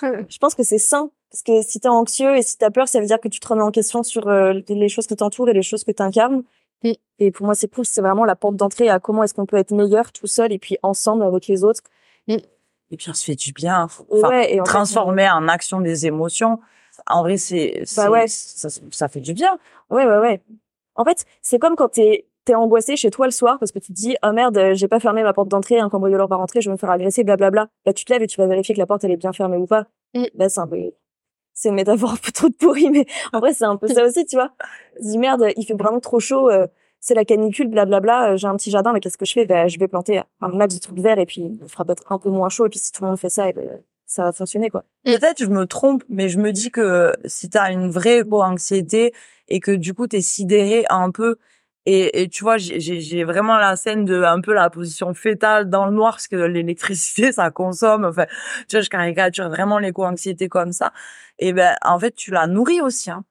[0.02, 1.10] Je pense que c'est sain.
[1.30, 3.48] Parce que si t'es anxieux et si t'as peur, ça veut dire que tu te
[3.48, 6.42] remets en question sur euh, les choses qui t'entourent et les choses que t'incarnes.
[6.84, 6.90] Mm.
[7.20, 7.86] Et pour moi, c'est cool.
[7.86, 10.58] C'est vraiment la porte d'entrée à comment est-ce qu'on peut être meilleur tout seul et
[10.58, 11.80] puis ensemble avec les autres.
[12.92, 13.84] Et puis, on se fait du bien.
[13.84, 16.60] Enfin, ouais, et en fait, transformer en action des émotions.
[17.08, 18.28] En vrai, c'est, Bah ouais.
[18.28, 19.58] ça, ça fait du bien.
[19.90, 20.42] Ouais, ouais, ouais.
[20.94, 23.92] En fait, c'est comme quand t'es t'es angoissé chez toi le soir parce que tu
[23.92, 26.60] te dis oh merde euh, j'ai pas fermé ma porte d'entrée un cambrioleur va rentrer
[26.60, 28.80] je vais me faire agresser blablabla bah tu te lèves et tu vas vérifier que
[28.80, 30.24] la porte elle est bien fermée ou pas Mm.
[30.34, 30.76] bah c'est un peu
[31.54, 34.04] c'est une métaphore un peu trop de pourri mais en vrai c'est un peu ça
[34.08, 34.50] aussi tu vois
[34.96, 36.66] tu te dis merde il fait vraiment trop chaud euh,
[37.04, 39.44] c'est la canicule blablabla euh, j'ai un petit jardin mais qu'est-ce que je fais?
[39.44, 42.18] Bah je vais planter un max de trucs verts et puis il fera peut-être un
[42.18, 43.68] peu moins chaud et puis si tout le monde fait ça et ben,
[44.06, 47.58] ça va fonctionner quoi Peut-être je me trompe, mais je me dis que si tu
[47.58, 49.12] as une vraie éco-anxiété
[49.48, 51.36] et que du coup tu es sidéré un peu
[51.84, 55.14] et, et tu vois, j'ai- j'ai j'ai vraiment la scène de un peu la position
[55.14, 58.04] fétale dans le noir parce que l'électricité ça consomme.
[58.04, 58.26] Enfin,
[58.68, 60.92] tu vois, je caricature vraiment l'éco-anxiété comme ça.
[61.40, 63.10] Et ben en fait, tu la nourris aussi.
[63.10, 63.24] Hein.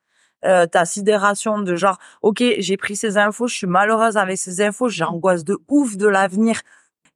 [0.45, 4.61] Euh, ta sidération de genre, ok, j'ai pris ces infos, je suis malheureuse avec ces
[4.61, 6.61] infos, j'angoisse de ouf de l'avenir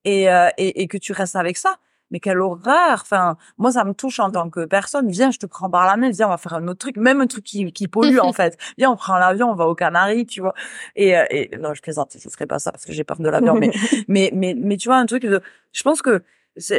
[0.03, 1.78] et, euh, et et que tu restes avec ça.
[2.11, 5.09] Mais quelle horreur Enfin, moi, ça me touche en tant que personne.
[5.09, 6.11] Viens, je te prends par la main.
[6.11, 6.97] Viens, on va faire un autre truc.
[6.97, 8.57] Même un truc qui, qui pollue, en fait.
[8.78, 10.53] Viens, on prend l'avion, on va aux Canaries, tu vois.
[10.95, 12.11] Et, euh, et non, je plaisante.
[12.11, 13.55] Ce serait pas ça parce que j'ai peur de l'avion.
[13.55, 13.71] mais,
[14.07, 16.23] mais, mais, mais tu vois, un truc de, je pense que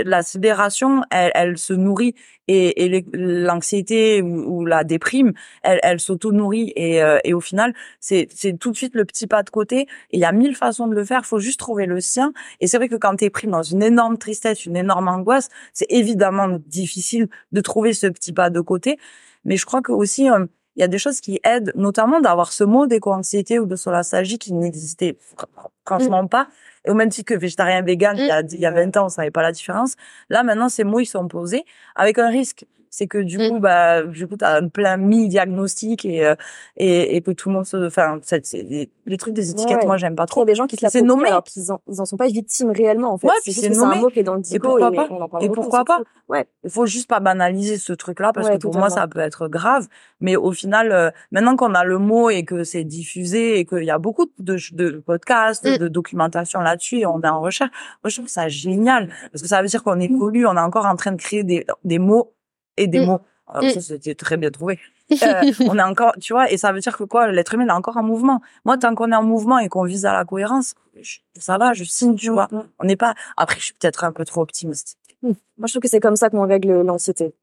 [0.04, 2.14] la sidération, elle, elle se nourrit
[2.48, 7.74] et, et l'anxiété ou, ou la déprime, elle, elle s'auto-nourrit et, euh, et au final,
[8.00, 9.86] c'est, tout de suite le petit pas de côté.
[10.10, 11.26] Il y a mille façons de le faire.
[11.26, 12.32] Faut juste trouver le sien.
[12.60, 15.90] Et c'est vrai que quand t'es pris dans une énorme tristesse, une énorme angoisse, c'est
[15.90, 18.98] évidemment difficile de trouver ce petit pas de côté.
[19.44, 20.46] Mais je crois que aussi, euh,
[20.76, 24.38] il y a des choses qui aident, notamment d'avoir ce mot d'éco-anxiété ou de solastalgie
[24.38, 25.46] qui n'existait fr-
[25.86, 26.48] franchement pas.
[26.84, 29.06] Et au même titre que végétarien, vegan, il y a, il y a 20 ans,
[29.06, 29.94] on savait pas la différence.
[30.28, 31.64] Là, maintenant, ces mots, ils sont posés
[31.94, 32.66] avec un risque.
[32.90, 33.48] C'est que du Mm.
[33.50, 36.34] coup, bah, du coup, t'as plein mille diagnostics et, euh,
[36.76, 39.86] et, et que tout le monde se, enfin, des- les trucs des étiquettes, Ouais.
[39.86, 40.42] moi, j'aime pas il y trop.
[40.42, 41.28] a des gens qui se C'est nommé.
[41.28, 43.78] alors qu'ils en, ils en sont pas victimes réellement en fait Ouais, c'est juste c'est
[43.78, 45.06] un mot qui est dans le dico pourquoi et, pas?
[45.10, 46.02] on en parle Et beaucoup, pourquoi pas?
[46.28, 49.20] ouais Il faut juste pas banaliser ce truc-là parce Ouais, que pour moi, ça peut
[49.20, 49.86] être grave.
[50.20, 53.84] Mais au final, euh, maintenant qu'on a le mot et que c'est diffusé et qu'il
[53.84, 55.76] y a beaucoup de, de podcasts, Mm.
[55.78, 57.70] de documentation là-dessus et on est en recherche,
[58.02, 60.86] moi, je trouve ça génial parce que ça veut dire qu'on évolue, on est encore
[60.86, 62.32] en train de créer des, des mots
[62.76, 63.06] et des Mm.
[63.06, 63.20] mots.
[63.48, 63.70] Alors Mm.
[63.74, 64.78] ça, c'était très bien trouvé.
[65.22, 67.70] Euh, on est encore, tu vois, et ça veut dire que quoi, l'être humain est
[67.70, 68.40] encore en mouvement.
[68.64, 71.72] Moi, tant qu'on est en mouvement et qu'on vise à la cohérence, je- ça va,
[71.74, 72.48] je signe, tu vois.
[72.80, 73.14] On n'est pas.
[73.36, 74.96] Après, je suis peut-être un peu trop optimiste.
[75.22, 77.34] moi je trouve que c'est comme ça qu'on règle l'anxiété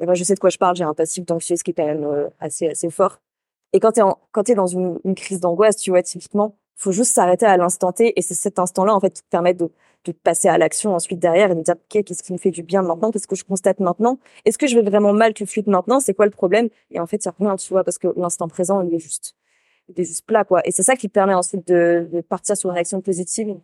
[0.00, 1.86] et moi je sais de quoi je parle j'ai un passif d'anxiété qui est quand
[1.86, 3.20] même euh, assez assez fort
[3.72, 6.92] Et quand t'es en, quand t'es dans une, une crise d'angoisse, tu vois, typiquement, faut
[6.92, 9.70] juste s'arrêter à l'instant T et c'est cet instant-là, en fait, qui te permet de,
[10.04, 12.62] de passer à l'action ensuite derrière et de dire, OK, qu'est-ce qui me fait du
[12.62, 13.10] bien maintenant?
[13.10, 14.18] Qu'est-ce que je constate maintenant?
[14.44, 16.00] Est-ce que je vais vraiment mal tout de suite maintenant?
[16.00, 16.68] C'est quoi le problème?
[16.90, 18.98] Et en fait, il y a rien, tu vois, parce que l'instant présent, il est
[18.98, 19.36] juste,
[19.88, 20.60] il est juste plat, quoi.
[20.66, 23.56] Et c'est ça qui permet ensuite de, de partir sur une action positive.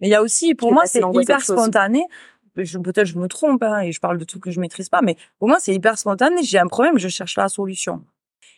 [0.00, 2.04] Mais il y a aussi, pour moi, c'est hyper spontané.
[2.54, 5.16] Peut-être je me trompe hein, et je parle de tout que je maîtrise pas, mais
[5.38, 6.42] pour moi c'est hyper spontané.
[6.42, 8.04] J'ai un problème, je cherche la solution.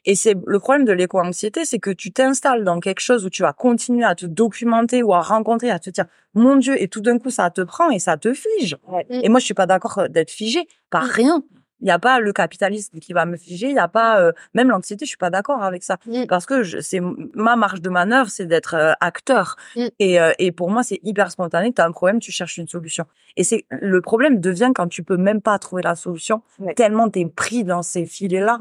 [0.05, 3.43] Et c'est le problème de l'éco-anxiété, c'est que tu t'installes dans quelque chose où tu
[3.43, 7.01] vas continuer à te documenter ou à rencontrer, à te dire mon Dieu, et tout
[7.01, 8.77] d'un coup ça te prend et ça te fige.
[8.89, 9.07] Ouais.
[9.11, 11.43] Et moi je suis pas d'accord euh, d'être figé par rien.
[11.85, 14.31] Il y a pas le capitalisme qui va me figer, il y a pas euh,
[14.55, 16.27] même l'anxiété, je suis pas d'accord avec ça Mm.
[16.29, 17.01] parce que c'est
[17.35, 19.57] ma marge de manœuvre, c'est d'être euh, acteur.
[19.75, 19.87] Mm.
[19.99, 21.73] Et, euh, et pour moi c'est hyper spontané.
[21.73, 23.05] T'as un problème, tu cherches une solution.
[23.37, 26.75] Et c'est le problème devient quand tu peux même pas trouver la solution Ouais.
[26.75, 28.59] tellement t'es pris dans ces filets là.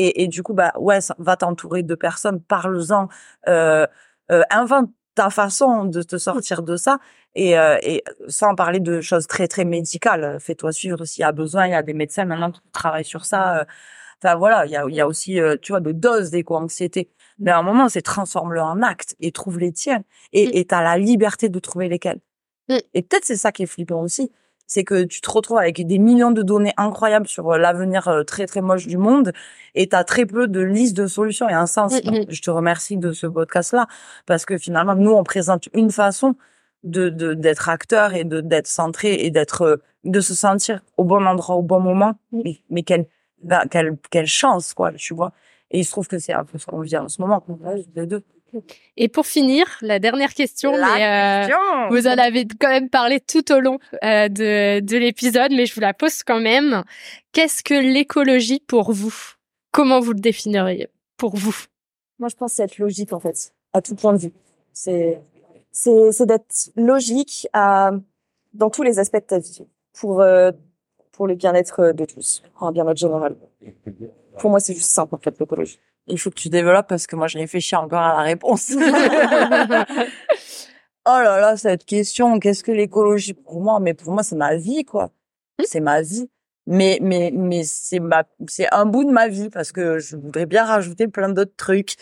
[0.00, 3.08] Et, et du coup bah ouais, ça- va t'entourer de personnes, parle-en,
[3.48, 3.86] euh,
[4.32, 6.98] euh, invente ta façon de te sortir de ça.
[7.34, 11.32] Et, euh, et sans parler de choses très très médicales, fais-toi suivre s'il y a
[11.32, 11.66] besoin.
[11.66, 13.66] Il y a des médecins maintenant qui travaillent sur ça.
[14.22, 17.10] Enfin voilà, il y a, il y a aussi euh, tu vois de doses d'éco-anxiété.
[17.38, 20.02] Mais à un moment, c'est transforme-le en acte et trouve les tiens.
[20.32, 22.20] Et et t'as la liberté de trouver lesquels.
[22.94, 24.32] Et peut-être c'est ça qui est flippant aussi,
[24.72, 28.22] c'est que tu te retrouves avec des millions de données incroyables sur euh, l'avenir euh,
[28.22, 29.32] très très moche du monde
[29.74, 31.48] et t'as très peu de listes de solutions.
[31.48, 32.24] Et un sens, Mm, mm.
[32.28, 33.86] je te remercie de ce podcast-là
[34.26, 36.34] parce que finalement nous on présente une façon
[36.84, 41.04] de de- d'être acteur et de d'être centré et d'être euh, de se sentir au
[41.04, 42.14] bon endroit au bon moment.
[42.32, 42.40] Mm.
[42.44, 43.06] Mais, mais quelle
[43.42, 45.32] bah, quelle quelle chance quoi, tu vois.
[45.72, 47.42] Et il se trouve que c'est un peu ce qu'on vit en ce moment,
[47.96, 48.22] les deux.
[48.96, 51.88] Et pour finir, la dernière question, La mais euh, question.
[51.90, 55.74] vous en avez quand même parlé tout au long euh, de, de l'épisode, mais je
[55.74, 56.82] vous la pose quand même.
[57.32, 59.14] Qu'est-ce que l'écologie pour vous?
[59.72, 61.56] Comment vous le définiriez pour vous?
[62.18, 64.32] Moi, je pense que c'est être logique, en fait, à tout point de vue.
[64.72, 65.20] C'est,
[65.72, 67.92] c'est, c'est d'être logique à,
[68.52, 69.66] dans tous les aspects de ta vie.
[69.92, 70.52] Pour, euh,
[71.12, 72.42] pour le bien-être de tous.
[72.54, 73.36] Pour un bien-être général.
[74.38, 75.78] Pour moi, c'est juste simple, en fait, l'écologie.
[76.10, 78.70] Il faut que tu développes parce que moi, je réfléchis encore à la réponse.
[81.06, 83.80] oh là là, cette question, qu'est-ce que l'écologie pour moi?
[83.80, 85.10] Mais pour moi, c'est ma vie, quoi.
[85.64, 86.28] C'est ma vie.
[86.66, 90.46] Mais, mais, mais c'est ma, c'est un bout de ma vie parce que je voudrais
[90.46, 91.96] bien rajouter plein d'autres trucs.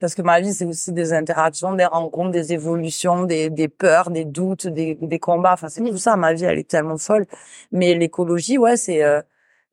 [0.00, 4.10] Parce que ma vie, c'est aussi des interactions, des rencontres, des évolutions, des, des peurs,
[4.10, 5.54] des doutes, des, des combats.
[5.54, 6.16] Enfin, c'est tout ça.
[6.16, 7.26] Ma vie, elle est tellement folle.
[7.72, 9.20] Mais l'écologie, ouais, c'est, euh,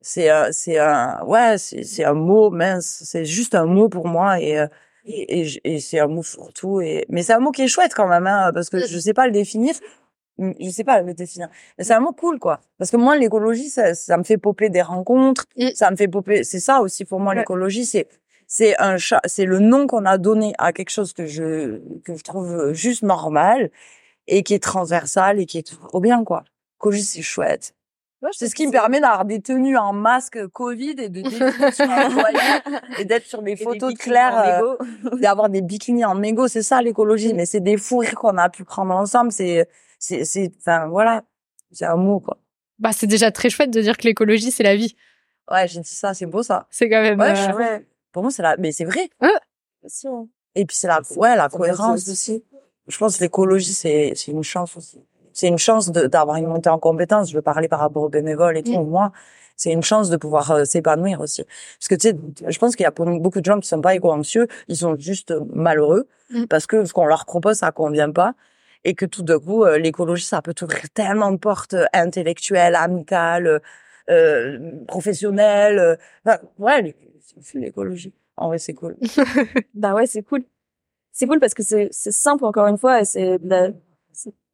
[0.06, 3.02] c'est, euh, c'est un, ouais, c'est, c'est un mot mince.
[3.04, 4.68] C'est juste un mot pour moi et, euh,
[5.04, 6.80] et, et, c'est un mot surtout.
[6.80, 9.14] Et, mais c'est un mot qui est chouette quand même, hein, parce que je sais
[9.14, 9.74] pas le définir.
[10.38, 11.48] Mm, Je sais pas le définir.
[11.76, 12.60] Mais c'est un mot cool, quoi.
[12.78, 15.44] Parce que moi, l'écologie, ça, ça me fait popper des rencontres.
[15.74, 16.44] Ça me fait popper.
[16.44, 17.84] C'est ça aussi pour moi, l'écologie.
[17.84, 18.06] C'est,
[18.46, 22.14] c'est un chat, c'est le nom qu'on a donné à quelque chose que je, que
[22.16, 23.70] je trouve juste normal
[24.28, 26.44] et qui est transversal et qui est trop bien, quoi.
[26.76, 27.74] L'écologie, c'est chouette.
[28.32, 31.22] C'est ce qui me permet d'avoir des tenues en masque Covid et de
[31.70, 32.08] sur un
[32.98, 34.76] et d'être sur des photos de Claire, euh,
[35.20, 36.48] d'avoir des bikinis en mégot.
[36.48, 39.32] C'est ça l'écologie, mais c'est des fous rires qu'on a pu prendre ensemble.
[39.32, 41.22] C'est, c'est, c'est, enfin voilà,
[41.72, 42.38] c'est un mot quoi.
[42.78, 44.96] Bah, c'est déjà très chouette de dire que l'écologie c'est la vie.
[45.50, 46.66] Ouais, j'ai dit ça, c'est beau ça.
[46.70, 47.20] C'est quand même.
[47.20, 47.86] Ouais, euh, ouais.
[48.12, 49.10] Pour moi c'est la, mais c'est vrai.
[50.54, 52.42] Et puis c'est la, ouais, la cohérence aussi.
[52.88, 55.00] Je pense que l'écologie c'est, c'est une chance aussi.
[55.36, 57.30] C'est une chance d'avoir une montée en compétence.
[57.30, 58.80] Je veux parler par rapport aux bénévoles et tout.
[58.84, 59.12] Moi,
[59.54, 61.44] c'est une chance de pouvoir euh, s'épanouir aussi.
[61.78, 63.94] Parce que tu sais, je pense qu'il y a beaucoup de gens qui sont pas
[63.94, 66.46] éco-anxieux, ils sont juste euh, malheureux Mm.
[66.46, 68.34] parce que ce qu'on leur propose ça convient pas
[68.82, 73.60] et que tout d'un coup euh, l'écologie ça peut t'ouvrir tellement de portes intellectuelles, amicales,
[74.10, 74.58] euh,
[74.88, 75.98] professionnelles.
[76.24, 76.96] enfin, ouais,
[77.54, 78.12] l'écologie.
[78.36, 78.96] En vrai, c'est cool.
[79.74, 80.42] Bah ouais, c'est cool.
[81.12, 83.38] C'est cool parce que c'est simple encore une fois et c'est-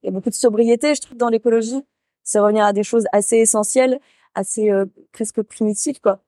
[0.02, 1.82] il y a beaucoup de sobriété je trouve dans l'écologie.
[2.24, 3.98] C'est revenir à des choses assez essentielles,
[4.34, 6.20] assez euh, presque primitives quoi.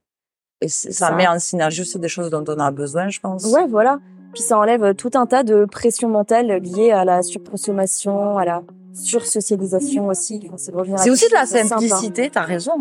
[0.60, 3.44] Et ça, Ça- met en synergie aussi des choses dont on a besoin, je pense.
[3.46, 3.98] Ouais, voilà.
[4.32, 8.62] Puis ça enlève tout un tas de pression mentale liée à la surconsommation, à la
[8.92, 10.40] sursocialisation aussi.
[10.46, 11.46] Enfin, c'est de revenir à C'est aussi de la hein.
[11.46, 12.72] simplicité, t'as raison.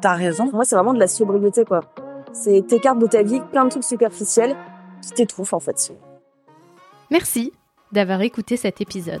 [0.00, 0.44] T'as raison.
[0.46, 1.80] Pour moi, c'est vraiment de la sobriété quoi.
[2.32, 4.56] C'est t'écartes de ta vie plein de trucs superficiels
[5.02, 5.92] qui t'étouffent en fait.
[7.10, 7.52] Merci
[7.92, 9.20] d'avoir écouté cet épisode.